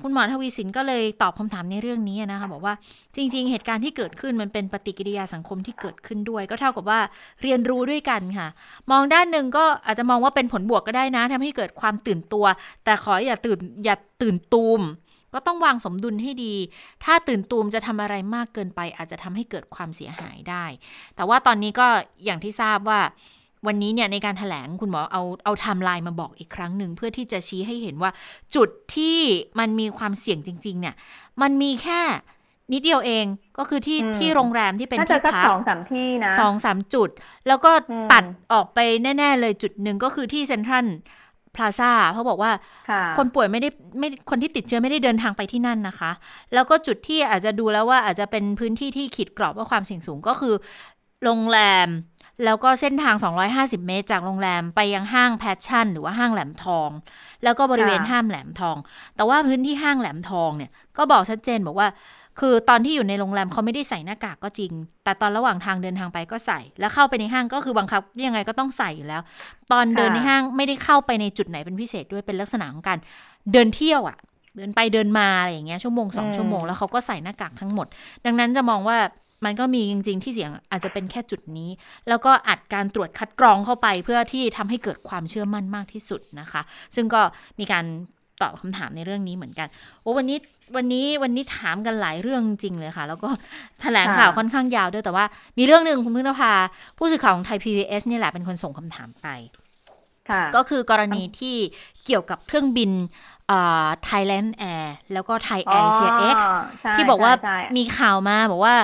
[0.03, 2.75] คุณหมอทวีสินก็เลยตอบคำถามในเรื่องนี้นะคะบอกว่า
[3.17, 7.01] จริง ๆ เหตุการณ์ที่เกิดขึ้นมันเป็นปฏิกิริยาสังคมที่เกิดขึ้นด้วย ก็เท่ากับว่า
[7.43, 8.49] เรียนรู้ด้วยกันค่ะ
[8.91, 12.45] มองด้านหนึ่งก็อาจจะมองว่าเป็นผลบวกก็ได้นะทำให้เกิดความตื่นตัว
[12.85, 14.83] แต่ขออย่าตื่นอย่าตื่นตูม
[15.35, 16.55] ก็ต้องวางสมดุลให้ดี
[17.05, 20.65] ถ้าตื่นตูมจะทำอะไรมากเกินไป อาจจะทำให้เกิดความเสียหายได้
[21.17, 21.89] แต่ว่าตอนนี้ก็
[22.25, 23.01] อย่างที่ทราบว่า
[23.67, 28.11] วันนี้เนี่ยในการแถลงคุณหมอเอาเอาไทม์ไลน์มาบอกอีกครั้งหนึ่ง เพื่อที่จะชี้ให้เห็นว่า
[28.55, 29.19] จุดที่
[29.59, 30.95] มันมีความเสี่ยงจริง ๆ เนี่ย
[31.43, 32.03] มันมีแค่
[32.73, 33.25] นิดเดียวเอง
[33.59, 37.09] ก็คือที่ที่โรงแรมที่เป็นที่พักสองสามที่นะสองสามจุด
[37.49, 37.73] แล้วก็
[38.13, 38.79] ตัดออกไป
[39.19, 40.87] แน่ ๆ เลยจุดหนึ่งก็คือที่เซ็นทรัล
[41.57, 42.53] พลาซ่าเขาบอกว่า
[43.19, 46.11] คนป่วยไม่ได้ไม่คนที่ติดเชื้อไม่ได้เดินทางไปที่นั่นนะคะ
[46.55, 50.55] แล้วก็จุดที่อาจจะดูแล้วว่าอาจจะเป็นพื้นที่ที่ขีดกรอบว่าความเสี่ยงสูงก็คือ
[51.25, 51.89] โรงแรม
[52.45, 53.15] แล้วก็เส้นทาง
[53.53, 56.91] 250 เมตร จากโรงแรมไปยังห้างแพชชั่น หรือว่าห้างแหลมทอง
[57.45, 58.77] แล้วก็บริเวณห้างแหลมทอง
[59.17, 61.89] แต่ว่าพื้นที่ห้างแหลมทองเนี่ยก็บอกชัดเจนบอกว่า
[62.41, 64.73] คือตอนที่อยู่ในโรงแรมเขาไม่ได้ใส่หน้ากากก็จริง
[65.05, 69.23] แต่ตอนระหว่างทางเดินทางไปก็ใส่ แล้วเข้าไปในห้างก็คือบังคับยังไงก็ต้องใส่อยู่แล้ว
[69.73, 72.99] ตอนเดินในห้างไม่ได้เข้าไปในจุดไหนเป็นพิเศษด้วยเป็นลักษณะของการ
[73.53, 74.19] เดินเที่ยวอะ่ะ
[74.57, 77.87] เดินไปเดินมาอะไรอย่างเงี้ยชั่วโมงสองชั่วโมงแล้วเขาก็ใส่หน้ากากทั้งหมด
[78.25, 78.99] ดังนั้นจะมองว่า
[79.45, 81.71] มันก็มีจริง ๆ ที่เสียงอาจจะเป็นแค่จุดนี้
[82.09, 86.63] แล้วก็อัดการตรวจคัดกรองเข้าไป เพื่อที่ทำให้เกิดความเชื่อมั่นมากที่สุดนะคะ
[86.95, 87.23] ซึ่งก็
[87.61, 87.85] มีการ
[88.43, 89.69] ตอบคำถามในเรื่องนี้เหมือนกัน
[90.03, 90.39] โอ้วันนี้
[90.77, 93.29] วันนี้วันนี้ถามกันหลายเรื่องจริงเลยค่ะ แล้วก็
[93.81, 95.25] แถลงข่าวค่อนข้างยาวด้วยแต่ว่า
[95.59, 96.53] มีเรื่องหนึ่งคุณพึ่งนภา
[96.99, 99.29] ผู้สื่อข่าวของไทย PBS นี่แหละเป็นคนส่งคำถามไป
[100.57, 101.57] ก็คือกรณีที่
[102.05, 102.91] เกี่ยวกับเครื่องบิน
[104.05, 106.51] ไทยไลอ้อนแอร์แล้วก็ไทยแอร์เอเชียเอ็กซ์
[106.97, 107.33] ที่บอกว่า
[107.77, 108.75] มีข่าวมาบอกว่า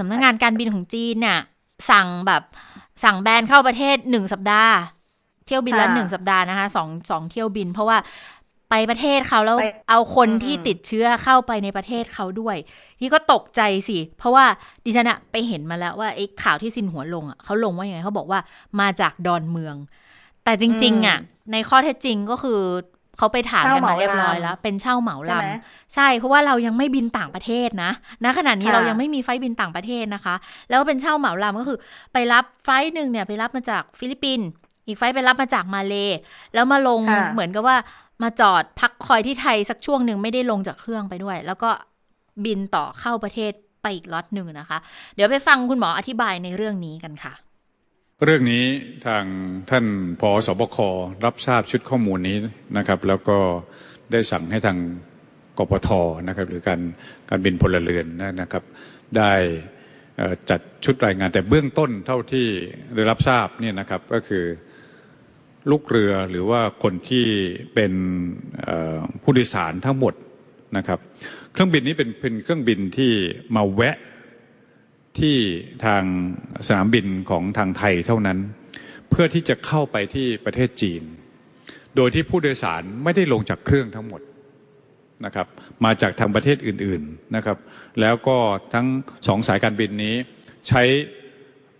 [0.00, 1.38] สำนักงานการบินของจีนเนี่ย
[1.90, 2.42] สั่งแบน
[3.04, 4.74] สั่งแบนเข้าประเทศหนึ่งสัปดาห์
[5.46, 7.98] เที่ยวบินละหนึ่งสัปดาห์นะคะสองสองเที่ยวบิน เพราะว่า
[8.70, 9.58] ไปประเทศเขาแล้ว
[9.88, 12.56] เอาคนที่ติดเชื้อเข้าไปในประเทศเขาด้วย
[13.00, 14.44] นี่ก็ตกใจสิ เพราะว่า
[14.84, 18.40] ดิฉันอะไปเห็นมาแล้วว่าไอ้ข่าวที่ซินหัวลงอะเขาลงว่าอย่างไงเขาบอกว่า
[18.80, 19.76] มาจากดอนเมือง
[20.44, 21.18] แต่จริง ๆอะ
[21.52, 22.60] ในข้อเท็จจริงก็คือ
[23.18, 27.90] เขาไปถามกันมาเรียบร้อยแล้ว เป็นเช่าเหมาลำใช่เพราะว่าเรายังไม่บินต่างประเทศนะ
[28.24, 30.34] ณขณะนี้เรายังไม่มีไฟบินต่างประเทศนะคะ
[30.68, 31.78] แล้วเป็นเช่าเหมาลำก็คือ
[32.12, 34.46] ไปรับไฟหนึ่งเนี่ยไปรับมาจากฟิลิปปินส์
[34.86, 35.94] อีกไฟไปรับมาจากมาเล
[36.54, 37.00] แล้วมาลง
[37.32, 37.76] เหมือนกับว่า
[38.22, 41.70] มาจอดพักคอยที่ไทยสักช่วงหนึ่งไม่ได้ลงจากเครื่องไปด้วย แล้วก็
[42.44, 43.52] บินต่อเข้าประเทศ
[43.82, 44.78] ไปอีกล็อตหนึ่งนะคะ
[45.14, 47.32] เดี๋ยวไปฟังคุณหมออธิบายในเรื่องนี้กันค่ะ
[48.24, 48.64] เรื่องนี้
[49.06, 49.24] ทาง
[49.70, 49.86] ท่าน
[50.20, 50.78] ผอ.ศบค.
[51.24, 52.36] รับทราบชุดข้อมูลนี้
[52.76, 53.38] นะครับ แล้วก็
[54.12, 54.78] ได้สั่งให้ทาง
[55.58, 55.88] กปท
[56.28, 56.80] นะครับ หรือการ
[57.30, 58.06] การบินพลเรือน
[58.40, 58.64] นะครับ
[59.16, 59.32] ได้
[60.50, 62.46] จัดชุดรายงานแต่เบื้องต้นเท่าที่
[62.94, 64.44] ได้รับทราบเนี่ยนะครับก็คือ
[65.70, 67.26] ลูกเรือหรือว่าคนที่
[67.74, 67.92] เป็น
[69.22, 70.14] ผู้โดยสารทั้งหมด
[70.76, 70.98] นะครับ
[71.52, 73.12] เครื่องบินนี้เป็นเป็นเครื่องบินที่
[73.56, 73.96] มาแวะ
[75.20, 75.36] ที่
[75.84, 76.02] ทาง
[76.66, 78.38] สนามบินของทางไทยเท่านั้น
[79.10, 81.02] เพื่อที่จะเข้าไปที่ประเทศจีน
[81.96, 84.20] โดยที่ผู้โดยสารไม่ได้ลงจากเครื่องทั้งหมด
[85.24, 85.46] นะครับ
[85.84, 87.58] มาจากทางประเทศอื่นๆนะครับ
[88.00, 88.38] แล้วก็
[88.74, 88.86] ทั้ง
[89.26, 90.14] สองสายการบินนี้
[90.68, 90.82] ใช้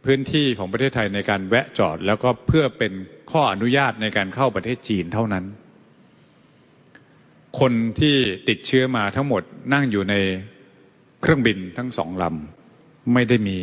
[0.05, 2.93] พื้นที่ของประเทศไทยในการแวะจอด แล้วก็เพื่อเป็น
[3.31, 5.45] ข้ออนุญาตในการเข้าประเทศจีนเท่านั้น
[7.61, 8.17] คนที่
[8.49, 10.15] ติดเชื้อมาทั้งหมดนั่งอยู่ใน
[11.23, 12.58] เครื่องบินทั้งสองลำ
[13.13, 13.59] ไม่ได้มี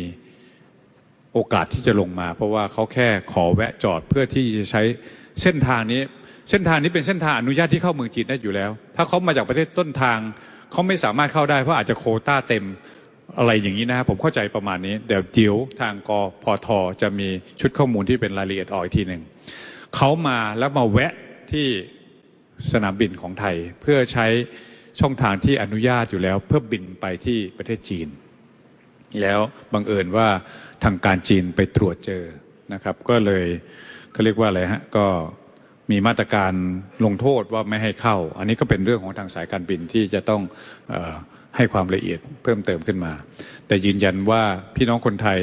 [1.32, 4.82] โอกาสที่จะลงมา เพราะว่าเขาแค่ขอแวะจอดเพื่อที่จะใช้
[5.42, 6.02] เส้นทางนี้
[6.50, 10.18] เส้นทางนี้เป็นเส้นทางอนุญาตที่เข้าเมืองจีนได้อยู่แล้ว ถ้าเขามาจากประเทศต้นทาง
[10.72, 12.64] เขาไม่สามารถเข้าได้เพราะอาจจะโคต้าเต็ม
[13.38, 16.10] อะไรอย่างนี้นะครับผมเข้าใจประมาณนี้เดี๋ยวเดี๋ยวทางก
[16.42, 16.68] พท
[17.02, 17.28] จะมี
[17.60, 19.22] ชุดข้อมูลที่เป็นรายละเอียดออกอีกทีหนึ่ง
[19.96, 21.12] เขามาแล้วมาแวะ
[21.52, 21.66] ที่
[22.72, 24.26] สนามบินของไทย เพื่อใช้
[25.00, 28.08] ช่องทางที่อนุญาตอยู่แล้ว เพื่อบินไปที่ประเทศจีน
[29.22, 29.40] แล้ว
[29.72, 30.28] บังเอิญว่า
[30.84, 32.24] ทางการจีนไปตรวจเจอ
[32.72, 33.44] นะครับ ก็เลย
[34.12, 35.06] เขาเรียกว่าอะไรฮะก็
[35.90, 36.52] มีมาตรการ
[37.04, 40.42] ลงโทษว่าไม่ให้เข้า อันนี้ก็เป็นเรื่องของทางสายการบินที่จะต้อง
[40.92, 40.94] อ
[41.56, 43.12] ให้ความละเอียดเพิ่มเติมขึ้นมา
[43.66, 44.42] แต่ยืนยันว่า
[44.76, 45.38] พี่น้องคนไทย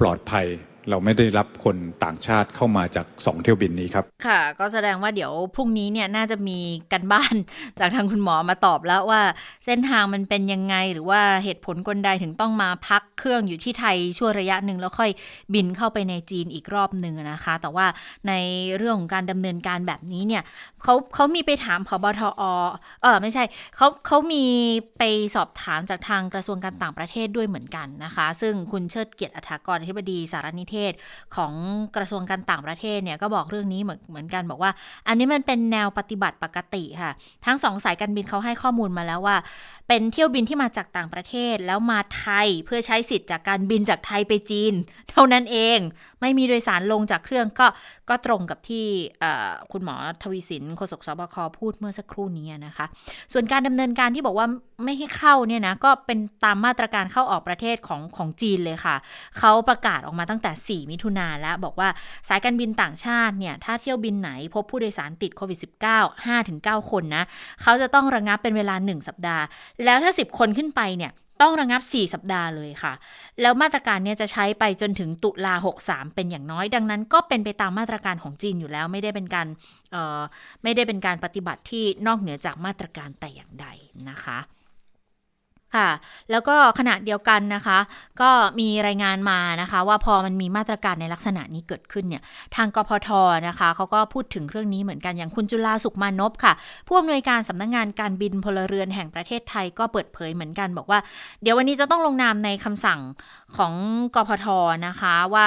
[0.00, 0.46] ปลอดภัย
[0.90, 6.58] เราไม่ได้รับคนต่างชาติเข้ามาจากสองเที่ยวบินนี้ครับ ค่ะ ก็แสดงว่าเดี๋ยวพรุ่งนี้เนี่ยน่าจะมี
[6.92, 7.34] กันบ้าน
[7.80, 9.22] จากทางคุณหมอมาตอบแล้วว่า
[9.66, 15.10] เส้นทางมันเป็นยังไงหรือว่าเหตุผลกลใดถึงต้องมาพักเครื่องอยู่ที่ไทยชั่วระยะหนึ่งแล้วค่อย
[15.54, 17.86] บินเข้าไปในจีนอีกรอบหนึ่งนะคะ แต่ว่า
[18.28, 18.32] ใน
[18.76, 20.42] เรื่องของการดำเนินการแบบนี้เนี่ย
[20.82, 22.42] เขาเขามีไปถามพบทอ
[23.02, 23.44] เออไม่ใช่
[23.76, 24.44] เขาเขามี
[24.98, 25.02] ไป
[25.34, 30.77] สอบถามจากทางกระทรวงการต่างประเทศด้วยเหมือนกันนะคะ ซึ่งคุณเชิดเกียรติอัฐากรอธิบดีสารนิเทศ
[31.36, 31.52] ของ
[31.96, 34.70] กระทรวงการต่างประเทศเนี่ยก็บอกเรื่องนี้เหมือนเหมือนกันบอกว่า
[35.06, 37.12] อันนี้มันเป็นแนวปฏิบัติปกติค่ะ
[37.46, 39.36] ทั้งสองสายการบินเขาให้ข้อมูลมาแล้วว่า
[39.88, 44.74] เป็นเที่ยวบินที่มาจากต่างประเทศแล้วมาไทยเพื่อใช้สิทธิ์จากการบินจากไทยไปจีน
[45.10, 45.78] เท่านั้นเอง
[46.20, 47.66] ไม่มีโดยสารลงจากเครื่องก็
[48.08, 48.86] ก็ตรงกับที่
[49.72, 52.86] คุณหมอทวีสินโฆษกสบคพูดเมื่อสักครู่นี้นะคะ
[53.32, 54.46] ส่วนการดำเนินการที่บอกว่า
[54.84, 58.96] ไม่ให้เข้าเนี่ยนะก็เป็นตามมาตรการเข้าออกประเทศของของจีนเลยค่ะ
[59.38, 61.88] เขาประกาศออกมาตั้งแต่4 มิถุนาแล้วบอกว่า
[62.28, 67.24] สายการบินต่างชาติเนี่ย ถ้าเที่ยวบินไหนพบผู้โดยสารติดโควิด -19 5-9 คนนะ
[67.62, 69.44] เขาจะต้องระงับเป็นเวลา 1 สัปดาห์
[69.84, 71.12] แล้วถ้า 10 คนขึ้นไปเนี่ย
[71.44, 72.92] ต้องระงับ 4 สัปดาห์เลยค่ะ
[73.40, 75.54] แล้วมาตรการเนี้จะใช้ไปจนถึงตุลา
[75.84, 79.46] 63 เป็นอย่างน้อย ดังนั้นก็เป็นไปตามมาตรการของจีนอยู่แล้ว ไม่ได้เป็นการ
[80.62, 83.66] ไม่ได้เป็นการปฏิบัติที่นอกเหนือจากมาตรการแต่อย่างใด
[84.10, 84.38] นะคะ
[85.76, 85.88] ค่ะ
[86.30, 87.78] แล้วก็ขณะเดียวกันนะคะ
[88.20, 92.22] ก็มีรายงานมานะคะ ว่าพอมันมีมาตรการในลักษณะนี้เกิดขึ้นเนี่ย
[92.56, 93.08] ทางกพท
[93.48, 96.52] นะคะเขาก็พูดถึงเรื่องนี้เหมือนกันอย่างคุณจุลาสุขมานพค่ะ
[96.86, 100.98] ผู้อำนวยการสำนักงงานการบินพลเรือนแห่งประเทศไทยก็เปิดเผยเหมือนกัน บอกว่า
[101.42, 103.00] เดี๋ยววันนี้จะต้องลงนามในคำสั่ง
[103.56, 103.72] ของ
[104.14, 104.46] กพท
[104.86, 105.46] นะคะว่า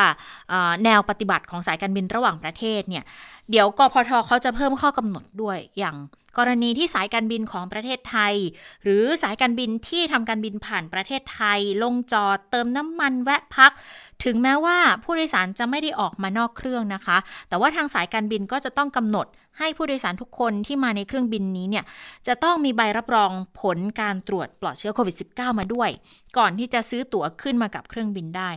[0.84, 3.04] แนวปฏิบัติของสายการบินระหว่างประเทศเนี่ย
[3.52, 5.96] เดี๋ยวกพทเขาจะเพิ่มข้อกำหนดด้วยอย่าง
[6.38, 8.36] กรณีที่สายการบินของประเทศไทย
[8.84, 13.72] หรือสายการบินที่ทำการบินผ่านประเทศไทย ลงจอดเติมน้ำมันแวะพัก
[14.24, 17.18] ถึงแม้ว่าผู้โดยสารจะไม่ได้ออกมานอกเครื่องนะคะ
[17.50, 19.28] แต่ว่าทางสายการบินก็จะต้องกำหนด
[19.60, 21.86] ให้ผู้โดยสารทุกคนที่มาในเครื่องบินนี้เนี่ย
[22.28, 25.90] จะต้องมีใบรับรองผลการตรวจปลอดเชื้อโควิด -19 มาด้วย
[26.38, 28.50] ก่อนที่จะซื้อตั๋วขึ้นมากับเครื่องบินได้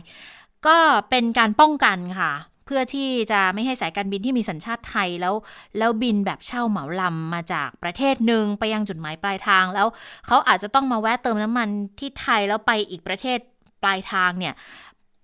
[0.67, 0.77] ก็
[1.09, 2.31] เป็นการป้องกันค่ะ
[2.65, 5.35] เพื่อที่จะไม่ให้สายการบินที่มีสัญชาติไทยแล้ว
[5.77, 9.87] แล้วบินแบบเช่าเหมาลำมาจากประเทศหนึ่งไปยังจุดหมายปลายทางแล้ว
[10.27, 13.39] เขาอาจจะต้องมาแวะเติมน้ำมันที่ไทยแล้วไปอีกประเทศ
[13.83, 14.53] ปลายทางเนี่ย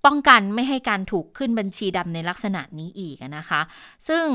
[0.05, 3.61] ป้องกันไม่ให้การถูกขึ้นบัญชีดำในลักษณะนี้อีกนะคะ
[4.07, 4.25] ซึ่ง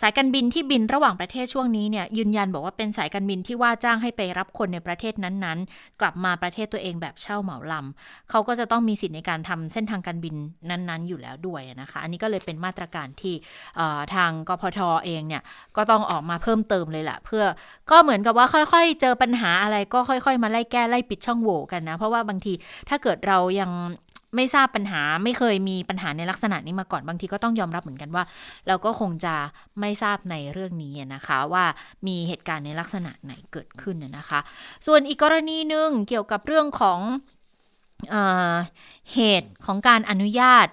[0.00, 10.34] สายการบินที่บินระหว่างประเทศช่วงนี้เนี่ยยืนยันบอกว่าเป็นสายการบินที่ว่าจ้างให้ไปรับคนในประเทศนั้นๆ กลับมาประเทศตัวเองแบบเช่าเหมาลำเขาก็จะต้องมีสิทธิ์ในการทำเส้นทางการบิน
[10.70, 13.34] นั้นๆ อยู่แล้วด้วยนะคะ อันนี้ก็เลยเป็นมาตรการที่
[14.14, 15.42] ทางกพทเองเนี่ย
[15.76, 17.44] ก็ต้องออกมาเพิ่มเติมเลยแหละเพื่อ
[17.90, 22.52] ก็เหมือนกับว่าค่อยๆ เจอปัญหาอะไรก็ค่อย ๆ มาไล่แก้ไล่ปิดช่องโหว่กันนะเพราะว่าบางที
[22.88, 23.70] ถ้าเกิดเรายัง
[24.36, 28.24] ไม่ทราบปัญหาไม่เคยมีปัญหาในลักษณะนี้มาก่อนบางทีก็ต้องยอมรับเหมือนกันว่า
[28.68, 29.34] เราก็คงจะ
[29.80, 31.64] ไม่ทราบในเรื่องนี้นะคะ ว่า
[32.06, 34.40] มีเหตุการณ์ในลักษณะไหนเกิดขึ้นนะคะ
[34.86, 37.00] ส่วนอีกกรณีหนึ่งเกี่ยวกับเรื่องของ
[38.10, 38.16] เอ
[38.52, 38.54] อ
[39.14, 40.68] เหตุของการอนุญาต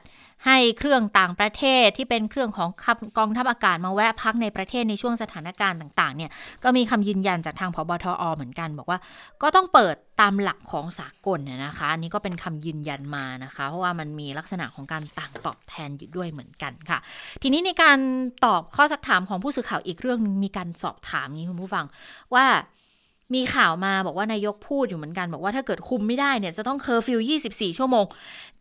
[0.45, 2.69] ให้เครื่องต่างประเทศที่เป็นเครื่องของ
[3.17, 6.31] กองทัพอากาศมาแวะพักในประเทศในช่วงสถานการณ์ต่างๆ เนี่ย
[6.63, 8.99] ก็มีคำยืนยันจากทางพบทอเหมือนกัน บอกว่า
[9.41, 16.99] ก็ต้องเปิดตามหลักของสากลเนี่ยนะคะอันนี้ก็เป็นคำยืนยันมานะคะ เพราะว่ามันมีลักษณะของการต่างตอบแทนอยู่ด้วยเหมือนกันค่ะ
[17.41, 17.97] ทีนี้ในการ
[18.45, 21.85] ตอบข้อซักถามของผู้สื่อข่าวอีกเรื่องนึงมีการสอบถามนี้คุณผู้ฟัง
[22.35, 22.45] ว่า
[23.33, 27.19] มีข่าวมาบอกว่านายกพูดอยู่เหมือนกัน บอกว่าถ้าเกิดคุมไม่ได้เนี่ยจะต้องเคอร์ฟิว
[27.49, 28.05] 24 ชั่วโมง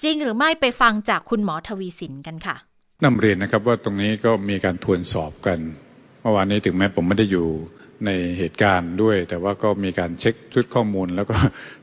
[0.03, 2.57] จริงหรือไม่ไปฟังจากคุณหมอทวีสินกันค่ะ
[3.05, 5.59] นำเรียนนะครับว่าตรงนี้ก็มีการทวนสอบกัน
[6.21, 7.47] เมื่อวานนี้ถึงแม้ผมไม่ได้อยู่
[8.07, 11.37] ในเหตุการณ์ด้วย แต่ว่าก็มีการเช็คชุดข้อมูล แล้วก็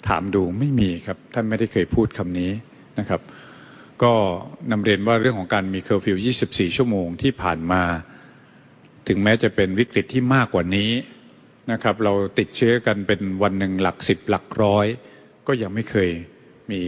[0.07, 2.51] ถามดูไม่มีครับท่านไม่ได้เคยพูดคำนี้
[2.99, 3.21] นะครับ
[4.03, 4.13] ก็
[4.71, 6.17] นำเรียนว่าเรื่องของการมีเคอร์ฟิว
[6.47, 7.83] 24 ชั่วโมงที่ผ่านมา
[9.07, 10.89] ถึงแม้จะเป็นวิกฤตที่มากกว่านี้
[11.71, 14.87] นะครับ เราติดเชื้อกันเป็นวันหนึ่งหลักสิบหลักร้อย
[15.47, 16.09] ก็ยังไม่เคย
[16.71, 16.81] มี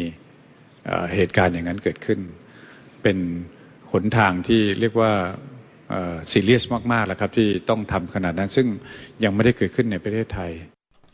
[1.15, 2.19] เหตุการณ์อย่างนั้นเกิดขึ้น
[3.03, 3.17] เป็น
[3.91, 5.11] หนทางที่เรียกว่า
[6.31, 8.67] ซีเรียสมากๆแล้วครับ ที่ต้องทำขนาดนั้น ซึ่ง
[9.23, 10.51] ยังไม่ได้เกิดขึ้นในประเทศไทย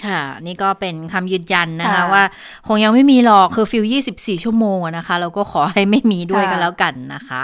[0.06, 2.24] ค่ะ นี่ก็เป็นคำยืนยันนะคะ ว่า
[2.68, 7.44] คงยังไม่มีหรอกคือฟิล24 ชั่วโมงนะคะเราก็ขอให้ไม่มีด้วยกันแล้วกันนะคะ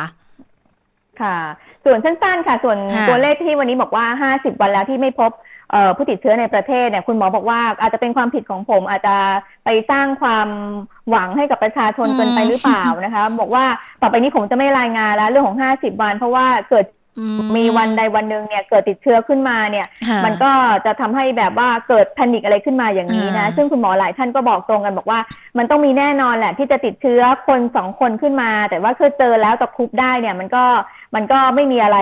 [1.21, 1.37] ค่ะ
[1.85, 2.77] ส่วนสั้นๆค่ะ ส่วน
[3.09, 5.31] ตัวเลขที่วันนี้บอกว่า 50 วันแล้วที่ไม่พบ
[5.95, 9.15] ผู้ติดเชื้อในประเทศเนี่ยคุณหมอบอกว่าอาจจะเป็นความผิดของผม อาจจะ
[9.65, 10.47] ไปสร้างความ
[11.09, 13.65] หวังให้กับประชาชนเกินไปหรือเปล่านะคะ บอกว่า
[14.01, 16.85] ต่อไปนี้ผมจะไม่รายงานแล้วเรื่องของห้าสิบวัน เพราะว่าเกิด
[17.57, 19.87] มีวันใดวันหนึ่งเนี่ยเกิดติดเชื้อขึ้นมาเนี่ย
[20.25, 20.51] มันก็
[20.85, 25.19] จะทำให้แบบว่าเกิดแพนิคอะไรขึ้นมาอย่างนี้นะ ซึ่งคุณหมอหลายท่านก็บอกตรงกันบอกว่า
[25.57, 30.63] มันต้องมีแน่นอนแหละที่จะติดเชื้อคนสองคนขึ้นมา แต่ว่าคือเจอแล้วตะคุบได้เนี่ยมันก็
[31.15, 31.97] มันก็ไม่มีอะไร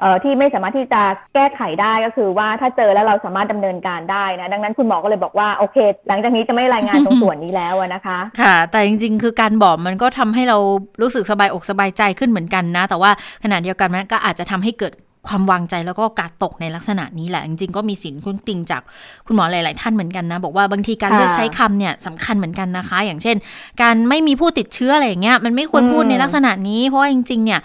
[0.00, 1.02] เอ่อที่ไม่สามารถที่จะ
[1.34, 5.76] แก้ไขได้ก็คือว่าถ้าเจอแล้วเราสามารถดำเนินการได้นะดังนั้นคุณหมอก็เลยบอกว่าโอเค
[6.08, 10.58] หลังจากนี้จะไม่รายงานตรงส่วนนี้แล้วนะคะ ค่ะ แต่จริง ๆ คือการบอกมันก็ทำให้เรา
[11.02, 13.10] รู้สึกสบายอกสบายใจขึ้นเหมือนกันนะ แต่ว่า
[13.44, 14.92] ขณะเดียวกันมันก็อาจจะทำให้เกิด
[15.28, 18.82] ความวางใจแล้วก็กาดตกในลักษณะนี้แหละ จริงๆก็มีสินคุณติงจาก
[19.26, 23.36] คุณหมอหลาย ๆ ท่านเหมือนกันนะ บอกว่าบางทีการเลือกใช้คำเนี่ยสำคัญเหมือนกันนะคะ อย่างเช่น
[23.82, 27.60] การไม่มีผู้ติดเชื้ออะไรอย่างเงี้ยมันไม่ควรพูดในลักษณะนี้ เพราะว่าจริง ๆ เนี่ย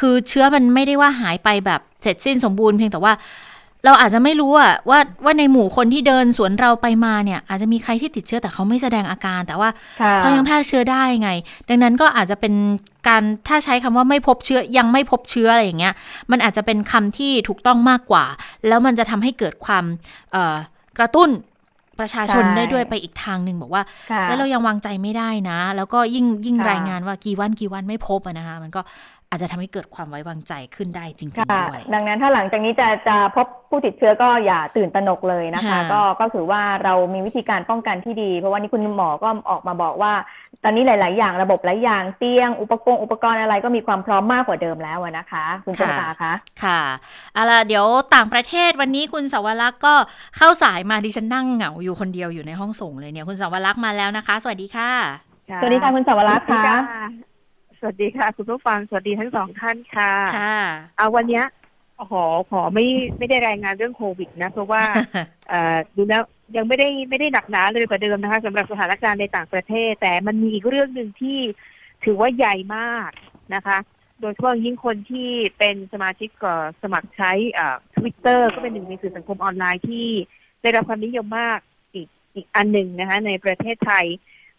[0.00, 3.12] คือเชื้อมันไม่ได้ว่าหายไปแบบเสร็จสิ้นสมบูรณ์เพียงแต่ว่า
[3.86, 9.68] เราอาจจะไม่รู้อะว่าว่าในหมู่คนที่เดินสวนเราไปมาเนี่ย อาจจะมีใครที่ติดเชื้อแต่เขาไม่แสดงอาการ แต่ว่า
[10.18, 11.30] เขายังแพร่เชื้อได้ไง
[11.68, 12.54] ดังนั้นก็อาจจะเป็น
[13.08, 15.94] การถ้าใช้คำว่าไม่พบเชื้อยังไม่พบเชื้ออะไรอย่างเงี้ย
[16.30, 18.24] มันอาจจะเป็นคำที่ถูกต้องมากกว่า
[18.68, 19.84] แล้วมันจะทำให้เกิดความ
[20.98, 21.30] กระตุ้น
[22.02, 23.82] ประชาชนได้ด้วยไปอีกทางหนึ่งบอกว่า
[24.28, 28.80] แล้วเรายังวางใจไม่ได้นะ แล้วก็ยิ่งยิ่งรายงานว่ากี่วันกี่วันไม่พบนะคะมันก็
[29.30, 40.12] อาจจะทำให้เกิดความไว้วางใจขึ้นได้จริงๆด้วยดังนั้นถ้าหลังจากนี้จะจะพบผู้ติดเชื้อก็อย่าตื่นตระหนกเลยนะคะ ก็ก็ถือว่าเรามีวิธีการป้องกันที่ดี เพราะว่านี่คุณหมอก็ออกมาบอกว่า
[40.64, 46.32] ตอนนี้หลาย ๆ อย่างระบบหลายอย่างเตียง อุปกรณ์อุปกรณ์อะไรก็มีความพร้อมมากกว่าเดิมแล้วนะคะ คุณเจษตาคะ
[46.64, 46.80] ค่ะ
[47.34, 49.94] เอาล่ะเดี๋ยวต่างประเทศวันนี้คุณสาวรักษ์ก็
[50.36, 54.92] เข้าสายมาดิฉันนั่งเหงาอยู่คนเดียวอยู่ในห้องส่งเลยเนี่ยคุณสาวรักษ์มาแล้วนะคะ สวัสดีค่ะ
[55.60, 56.70] สวัสดีค่ะคุณสาวรักษ์ค่ะส
[57.86, 60.60] วัสดีค่ะ คุณผู้ฟัง สวัสดีทั้งสองท่านค่ะ ค่ะ
[60.96, 61.42] เอาวันนี้
[62.10, 62.86] ขอขอไม่
[63.18, 64.82] ไม่ได้รายงานเรื่องโควิดนะ เพราะว่า
[65.48, 66.22] เอ่อดูแล้ว
[66.56, 71.38] ยังไม่ได้ไม่ได้หนักหนาเลยกว่าเดิมนะคะสำหรับสถานการณ์ในต่างประเทศ แต่มันมีอีกเรื่องหนึ่งที่
[72.04, 73.10] ถือว่าใหญ่มาก
[73.54, 73.78] นะคะ
[74.20, 77.32] โดยเฉพาะยิ่งคนที่เป็นสมาชิกก็สมัครใช้
[77.96, 80.06] ทวิตเตอร์ก็เป็นหนึ่งในสื่อสังคมออนไลน์ที่
[80.62, 81.58] ได้รับความนิยมมาก
[81.94, 84.06] อีกอีกอันหนึ่งนะคะ ในประเทศไทย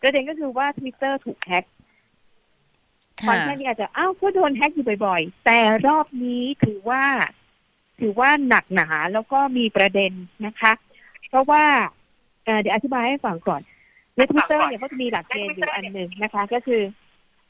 [0.01, 1.65] ประเด็นก็คือว่าทวิตเตอร์ถูกแฮ็ก
[3.27, 7.03] ตอนแค่นี้อาจจะอ้าวก็โดนแฮ็กอยู่บ่อย ๆ แต่รอบนี้ถือว่า
[7.99, 10.11] ถือว่าหนักหนาแล้วก็มีประเด็น
[10.45, 10.71] นะคะ
[11.29, 11.63] เพราะว่า
[12.61, 13.61] เดี๋ยวอธิบายให้ฟังก่อน
[14.15, 16.81] ในทวิตเตอร์เนี่ยเขาจะมีหลักเกณฑ์อยู่อันหนึ่งนะคะ ก็คือ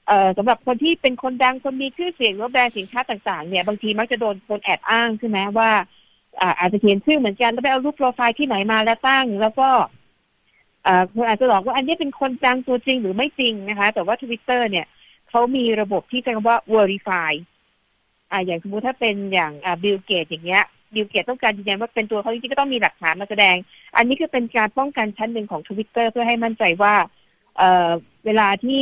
[0.07, 5.71] เอ่อสำหรับคนที่เป็นคนดังคนมีชื่อเสียงหรือแบรนด์สินค้าต่างๆ เนี่ย บางทีมักจะโดนคนแอบอ้างใช่ไหมว่า
[6.59, 9.69] อาจจะเขียนชื่อเหมือนกันแล้วไปเอารูปโปรไฟล์ที่ไหนมาแล้วตั้ง แล้วก็
[11.13, 14.85] คนอาจจะบอกว่าอันนี้เป็นคนดังตัวจริงหรือไม่จริงนะคะ แต่ว่าทวิตเตอร์เนี่ย
[15.29, 17.31] เขามีระบบที่เรียกว่า verify
[18.31, 20.63] อ่าอย่างสมมติถ้าเป็นอย่างอ่าบิลเกตส์อย่างเงี้ย
[20.93, 23.55] บิลเกตส์ต้องการยืนยันว่าเป็นตัวเขาจริงๆก็ต้องมีหลักฐานมาแสดง
[23.97, 26.93] อันนี้คือเป็นการป้องกันชั้นหนึ่งของทวิตเตอร์เพื่อให้มั่นใจว่า
[27.57, 27.89] เอ่อ
[28.25, 28.81] เวลาที่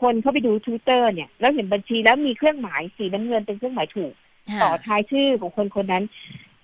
[0.00, 4.12] คนเข้าไปดูทวิตเตอร์เนี่ย แล้วเห็นบัญชีแล้วมีเครื่องหมายสีน้ำเงินเป็นเครื่องหมายถูก
[4.62, 6.04] ต่อท้ายชื่อของคนคนนั้น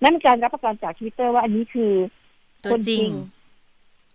[0.05, 1.93] นั่นการรับประกันจากทวิตเตอร์ว่าอันนี้คือ
[2.72, 3.11] คนจริง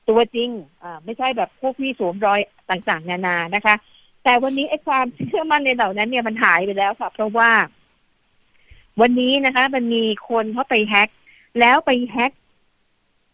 [0.09, 0.49] ตัวจริง
[0.84, 3.76] อ่า ไม่ใช่แบบพวกที่สวมรอยต่างๆ นานานะคะ
[4.24, 7.51] แต่วันนี้ไอ้ความเชื่อมั่นในเหล่านั้นเนี่ยมันหายไปแล้วค่ะ เพราะว่า
[9.01, 11.09] วันนี้นะคะ มันมีคนเขาไปแฮ็ก
[11.59, 12.32] แล้วไปแฮ็ก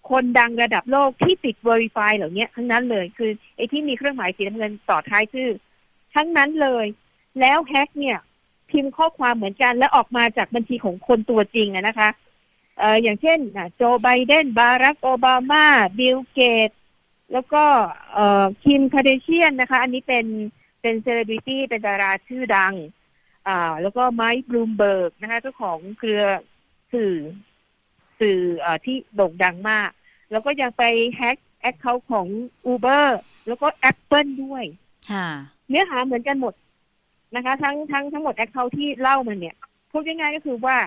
[0.09, 5.49] คนดังระดับโลกที่ติด Verify เหล่านี้ทั้งนั้นเลย คือไอ้ที่มีเครื่องหมายสีน้ำเงินต่อท้ายชื่อ
[6.15, 6.85] ทั้งนั้นเลย
[7.39, 8.17] แล้วแฮ็กเนี่ย
[8.69, 12.09] พิมพ์ข้อความเหมือนกัน และออกมาจากบัญชีของคนตัวจริงนะคะ
[12.79, 13.39] เอ่ออย่างเช่น
[13.75, 15.65] โจไบเดน บารักโอบามา
[15.99, 16.69] บิลเกตส์
[17.33, 17.63] แล้วก็
[18.13, 20.25] เอ่อคิมคาร์ดาเชียนนะคะ อันนี้เป็น
[20.87, 22.73] เป็นเซเลบริตี้เป็นดาราชื่อดัง
[23.47, 26.21] อ่า แล้วก็ไมค์บลูมเบิร์กนะคะเจ้าของเครือ
[26.93, 27.15] สื่อ
[28.19, 29.89] สื่ออที่โด่งดังมาก
[30.31, 30.83] แล้วก็ยังไป
[31.15, 32.27] แฮ็ก account ของ
[32.71, 33.07] Uber
[33.47, 34.63] แล้วก็ Apple ด้วย
[35.69, 36.53] เนื้อหาเหมือนกันหมด
[37.35, 39.55] นะคะ ทั้งทั้งทั้งหมด account ที่เล่ามันเนี่ย
[39.91, 40.77] พูดง่ายๆก็คือว่า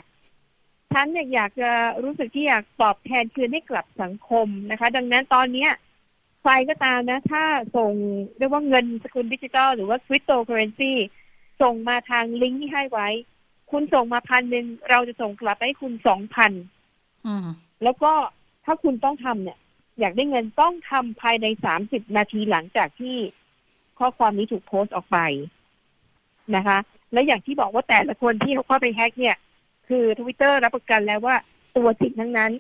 [0.93, 1.71] ฉันเนี่ยอยากจะ
[2.05, 5.71] รู้สึกที่อยากตอบแทนคืนให้กลับสังคมนะคะ ดังนั้นตอนเนี้ย
[6.41, 7.45] ใครก็ตามนะ ถ้า
[7.77, 7.93] ส่ง
[8.39, 10.93] เรียกว่าเงินสกุลดิจิตอลหรือว่าคริปโตเคอเรนซี
[11.63, 13.09] ส่งมาทางลิงก์ที่ให้ไว้
[13.71, 16.53] คุณส่งมาพันหนึ่งเราจะส่งกลับให้คุณสองพัน
[17.85, 18.13] แล้วก็
[18.65, 19.59] ถ้าคุณต้องทำเนี่ย
[20.01, 23.17] อยากได้เงินต้องทำภายในสามสิบนาทีหลังจากที่
[23.99, 25.19] ข้อความนี้ถูกโพสต์ออกไป
[26.57, 26.79] นะคะ
[27.13, 29.37] และอย่างที่บอกว่าแต่ละคนที่เขาเข้าไปแฮกเนี่ย
[29.89, 31.37] คือทวิตเตอร์รับประกันแล้วว่า
[31.77, 32.51] ตัวจริงทั้งนั้น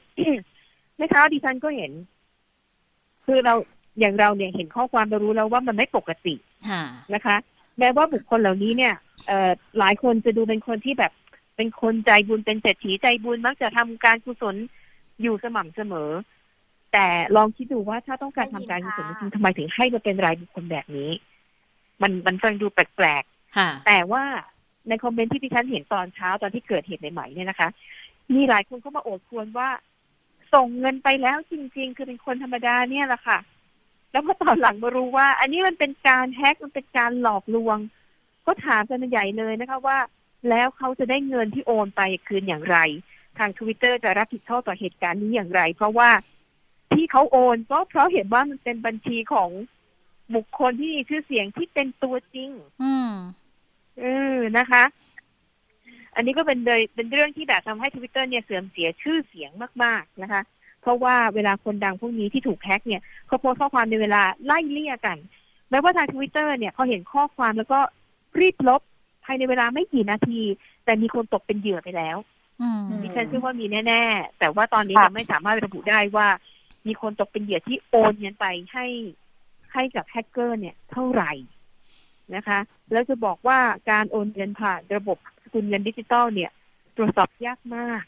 [0.97, 1.93] ไม่เท้าดิฉันก็เห็น
[3.31, 3.55] คือเรา
[4.01, 6.35] อย่างเราเนี่ยเห็นข้อความเรารู้แล้วว่ามันไม่ปกติ
[7.14, 7.37] นะคะ
[7.78, 8.95] แม้ว่าบุคคลเหล่านี้เนี่ย
[9.26, 11.12] เอ่อหลายคนจะดูเป็นคนที่แบบ
[11.57, 14.57] เป็นคนใจบุญเป็นเศรษฐีใจบุญมักจะทำการกุศล
[15.22, 16.11] อยู่สม่ำเสมอ
[16.93, 17.07] แต่
[17.37, 21.11] ลองคิดดูว่าถ้าต้องการทำการกุศลจริงทำไมถึงให้มาเป็นรายบุคคลแบบนี้
[22.03, 24.24] มันมันฟังดูแปลกๆแต่ว่า
[24.89, 27.68] ในคอมเมนต์ที่ดิฉันเห็นตอนเช้าตอนที่เกิดเหตุใหม่ๆเนี่ยนะคะ
[28.35, 29.68] มีหลายคนเข้ามาโอดควรว่า
[30.55, 33.38] ส่งเงินไปแล้วจริง ๆ คือเป็นคนธรรมดาเนี่ยแหละค่ะ
[34.12, 37.78] แล้วพอตอนหลังมารู้ว่า อันนี้มันเป็นการแฮกมันเป็นการหลอกลวง
[38.46, 39.98] ก็ถามกันใหญ่เลยนะคะว่า
[40.48, 42.76] แล้วเขาจะได้เงินที่โอนไปคืนอย่างไร
[43.38, 46.11] ทางทวิตเตอร์จะรับผิดชอบต่อเหตุการณ์นี้อย่างไร เพราะว่า
[46.92, 49.51] ที่เขาโอนก็เพราะเห็นว่ามันเป็นบัญชีของ
[50.34, 52.51] บุคคลที่มีชื่อเสียงที่เป็นตัวจริง
[52.82, 53.12] อืม
[54.01, 54.84] เออนะคะ
[56.17, 59.51] อันนี้ก็เป็นเลยเป็นเรื่องที่แบบทำให้ทวิตเตอร์เนี่ยเสื่อมเสียชื่อเสียง
[59.85, 60.43] มากๆนะคะ
[60.83, 65.19] เพราะว่าเวลาคนดังพวกนี้ที่ถูกแฮ็กเนี่ยเขาโพสต์ข้อความในเวลาไล่เลี่ยกัน
[65.71, 67.81] แม้ว่าทางทวิตเตอร์เนี่ยเขาเห็นข้อความแล้วก็
[68.41, 68.81] รีบลบ
[69.25, 70.41] ภายในเวลาไม่กี่นาที
[70.85, 72.17] แต่มีคนตกเป็นเหยื่อไปแล้ว
[73.03, 76.29] ดิฉันเชื่อว่ามีแน่ ๆ แต่ว่าตอนนี้เราไม่สามารถระบุได้ว่า
[76.87, 78.87] มีคนตกเป็นเหยื่อที่โอนเงินไปให้
[79.73, 81.33] ให้กับแฮกเกอร์เนี่ยเท่าไหร่
[82.37, 82.59] นะคะ
[82.93, 83.59] แล้วจะบอกว่า
[83.91, 86.51] การโอนเงินผ่านระบบสกุลเงินดิจิตอลเนี่ย
[86.97, 88.03] ตรวจสอบยากมาก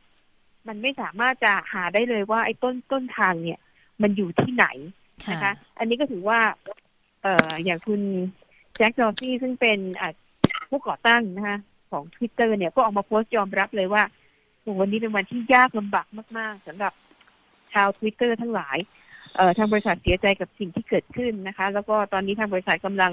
[0.69, 3.59] มันไม่สามารถจะหาได้เลยว่าไอ้ต้นต้นทางเนี่ย
[4.03, 4.67] มันอยู่ที่ไหน
[5.31, 6.41] นะคะ อันนี้ก็ถือว่า
[7.23, 8.01] เอ่ออย่างคุณ
[8.77, 9.79] แจ็คจอซี่ซึ่งเป็น
[10.71, 11.59] ผู้ก่อตั้งนะคะ
[11.91, 14.03] ของ Twitter เนี่ยก็ออกมาโพสต์ยอมรับเลยว่า
[14.81, 16.07] วันนี้เป็นวันที่ยากลำบาก
[16.39, 16.93] มาก ๆสำหรับ
[17.73, 18.79] ชาว Twitter ทั้งหลาย
[19.37, 23.13] เอ่อทางบริษัทเสียใจกับสิ่งที่เกิดขึ้นนะคะ แล้วก็ตอนนี้ทางบริษัทกำลัง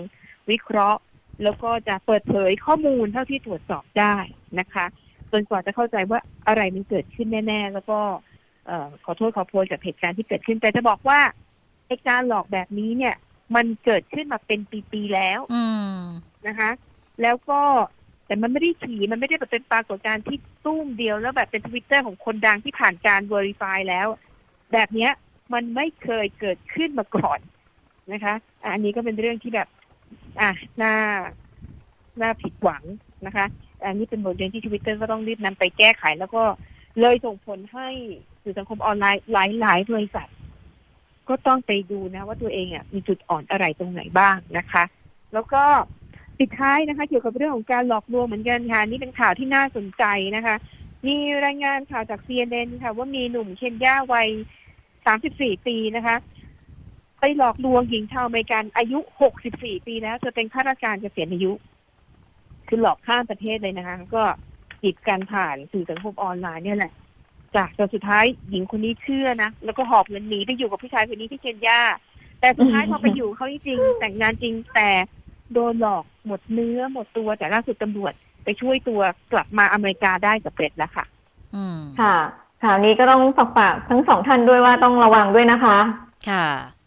[0.52, 1.00] วิเคราะห์
[1.44, 4.16] แล้วก็จะเปิดเผยข้อมูลเท่าที่ตรวจสอบได้
[4.60, 4.86] นะคะ
[5.32, 8.00] จนกว่าจะเข้าใจว่าอะไรมันเกิดขึ้นแน่ ๆ แล้วก็
[8.66, 11.20] เออขอโทษขอโพยกับเหตุการณ์ที่เกิดขึ้นแต่จะบอกว่า
[11.88, 13.16] ไอการหลอกแบบนี้เนี่ย
[13.56, 14.60] มันเกิดขึ้นมาเป็น
[14.92, 15.40] ปีๆแล้ว
[16.48, 16.72] นะคะ
[17.22, 17.62] แล้วก็
[18.26, 24.08] แต่มันไม่ได้ขี่มันไม่ได้แบบเป็นปรากฏการณ์ที่ตุ้มเดียวแล้วแบบเป็นทวิตเตอร์ของคนดังที่ผ่านการ Verify แล้ว
[24.74, 25.12] แบบเนี้ย
[25.54, 27.40] มันไม่เคยเกิดขึ้นมาก่อน
[28.14, 28.34] นะคะ
[28.74, 29.68] อันนี้ก็เป็นเรื่องที่แบบ
[30.42, 30.52] อะ
[30.82, 30.94] น่า
[32.22, 32.84] น่าผิดหวัง
[33.26, 33.46] นะคะ
[33.86, 36.44] อันนี้เป็นบทเรียนที่ทวิตเตอร์ก็ต้องรีบนำไปแก้ไข แล้วก็
[37.02, 37.88] เลยส่งผลให้
[38.44, 40.30] สื่อสังคมออนไลน์หลายหลายบริษัท
[41.30, 44.84] ก็ต้องไปดูนะ ว่าตัวเองอะมีจุดอ่อนอะไรตรงไหนบ้างนะคะ
[45.34, 45.64] แล้วก็
[46.38, 50.04] ปิดท้ายนะคะ เกี่ยวกับเรื่องของการหลอกลวงเหมือนกันค่ะนี่เป็นข่าวที่น่าสนใจ
[50.36, 50.56] นะคะ
[51.08, 51.16] มี
[51.46, 54.30] รายงานข่าวจาก CNN ค่ะ ว่ามีหนุ่มเคนยาวัย
[55.08, 56.16] 34 ปีนะคะ
[57.20, 59.00] ไปหลอกลวงหญิงชาวอเมริกันอายุ
[59.42, 61.52] 64 ปีแล้วเธอเป็นข้าราชการเกษียณอายุ
[62.68, 64.24] คือหลอกข้ามประเทศเลยนะคะ ก็
[64.82, 66.94] จีบกันผ่านสื่อสังคมออนไลน์เนี่ยแหละ
[67.56, 71.82] จากจนสุดท้ายหญิงคนนี้เชื่อนะ แล้วก็หอบเงินหนีไปอยู่กับผู้ชายคนนี้ที่เคนยา
[72.40, 74.90] แต่สุดท้ายพอไปอยู่เขาจริงๆแต่งงานจริงแต่
[75.54, 78.14] โดนหลอกหมดเนื้อหมดตัวแต่ล่าสุดตำรวจ
[78.44, 79.02] ไปช่วยตัว
[79.34, 81.06] กลับมาอเมริกาได้กับเร็จแล้วค่ะ
[81.56, 82.16] อืมค่ะ
[82.64, 85.78] ข่าวนี้ก็ต้องฝากฝากทั้งสองท่านด้วยว่าต้องระวังด้วยนะคะ
[86.30, 86.79] ค่ะนะ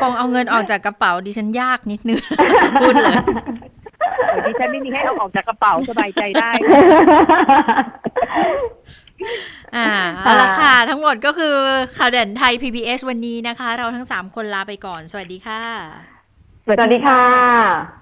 [0.00, 2.18] คงเอาเงินออกจากกระเป๋าดิฉันยากนิดนึง
[2.80, 3.16] พูดเลย
[4.28, 6.50] โอ้ยดิฉันไม่มีให้เอาออกจากกระเป๋าสบายใจได้
[9.76, 9.88] อ่า
[10.22, 11.54] เอาละค่ะ ทั้งหมดก็คือ
[11.96, 15.62] ข่าวเด่นไทย PBS วันนี้นะคะ เราทั้งสามคนลาไปก่อน สวัสดีค่ะ
[16.64, 18.01] สวัสดีค่ะ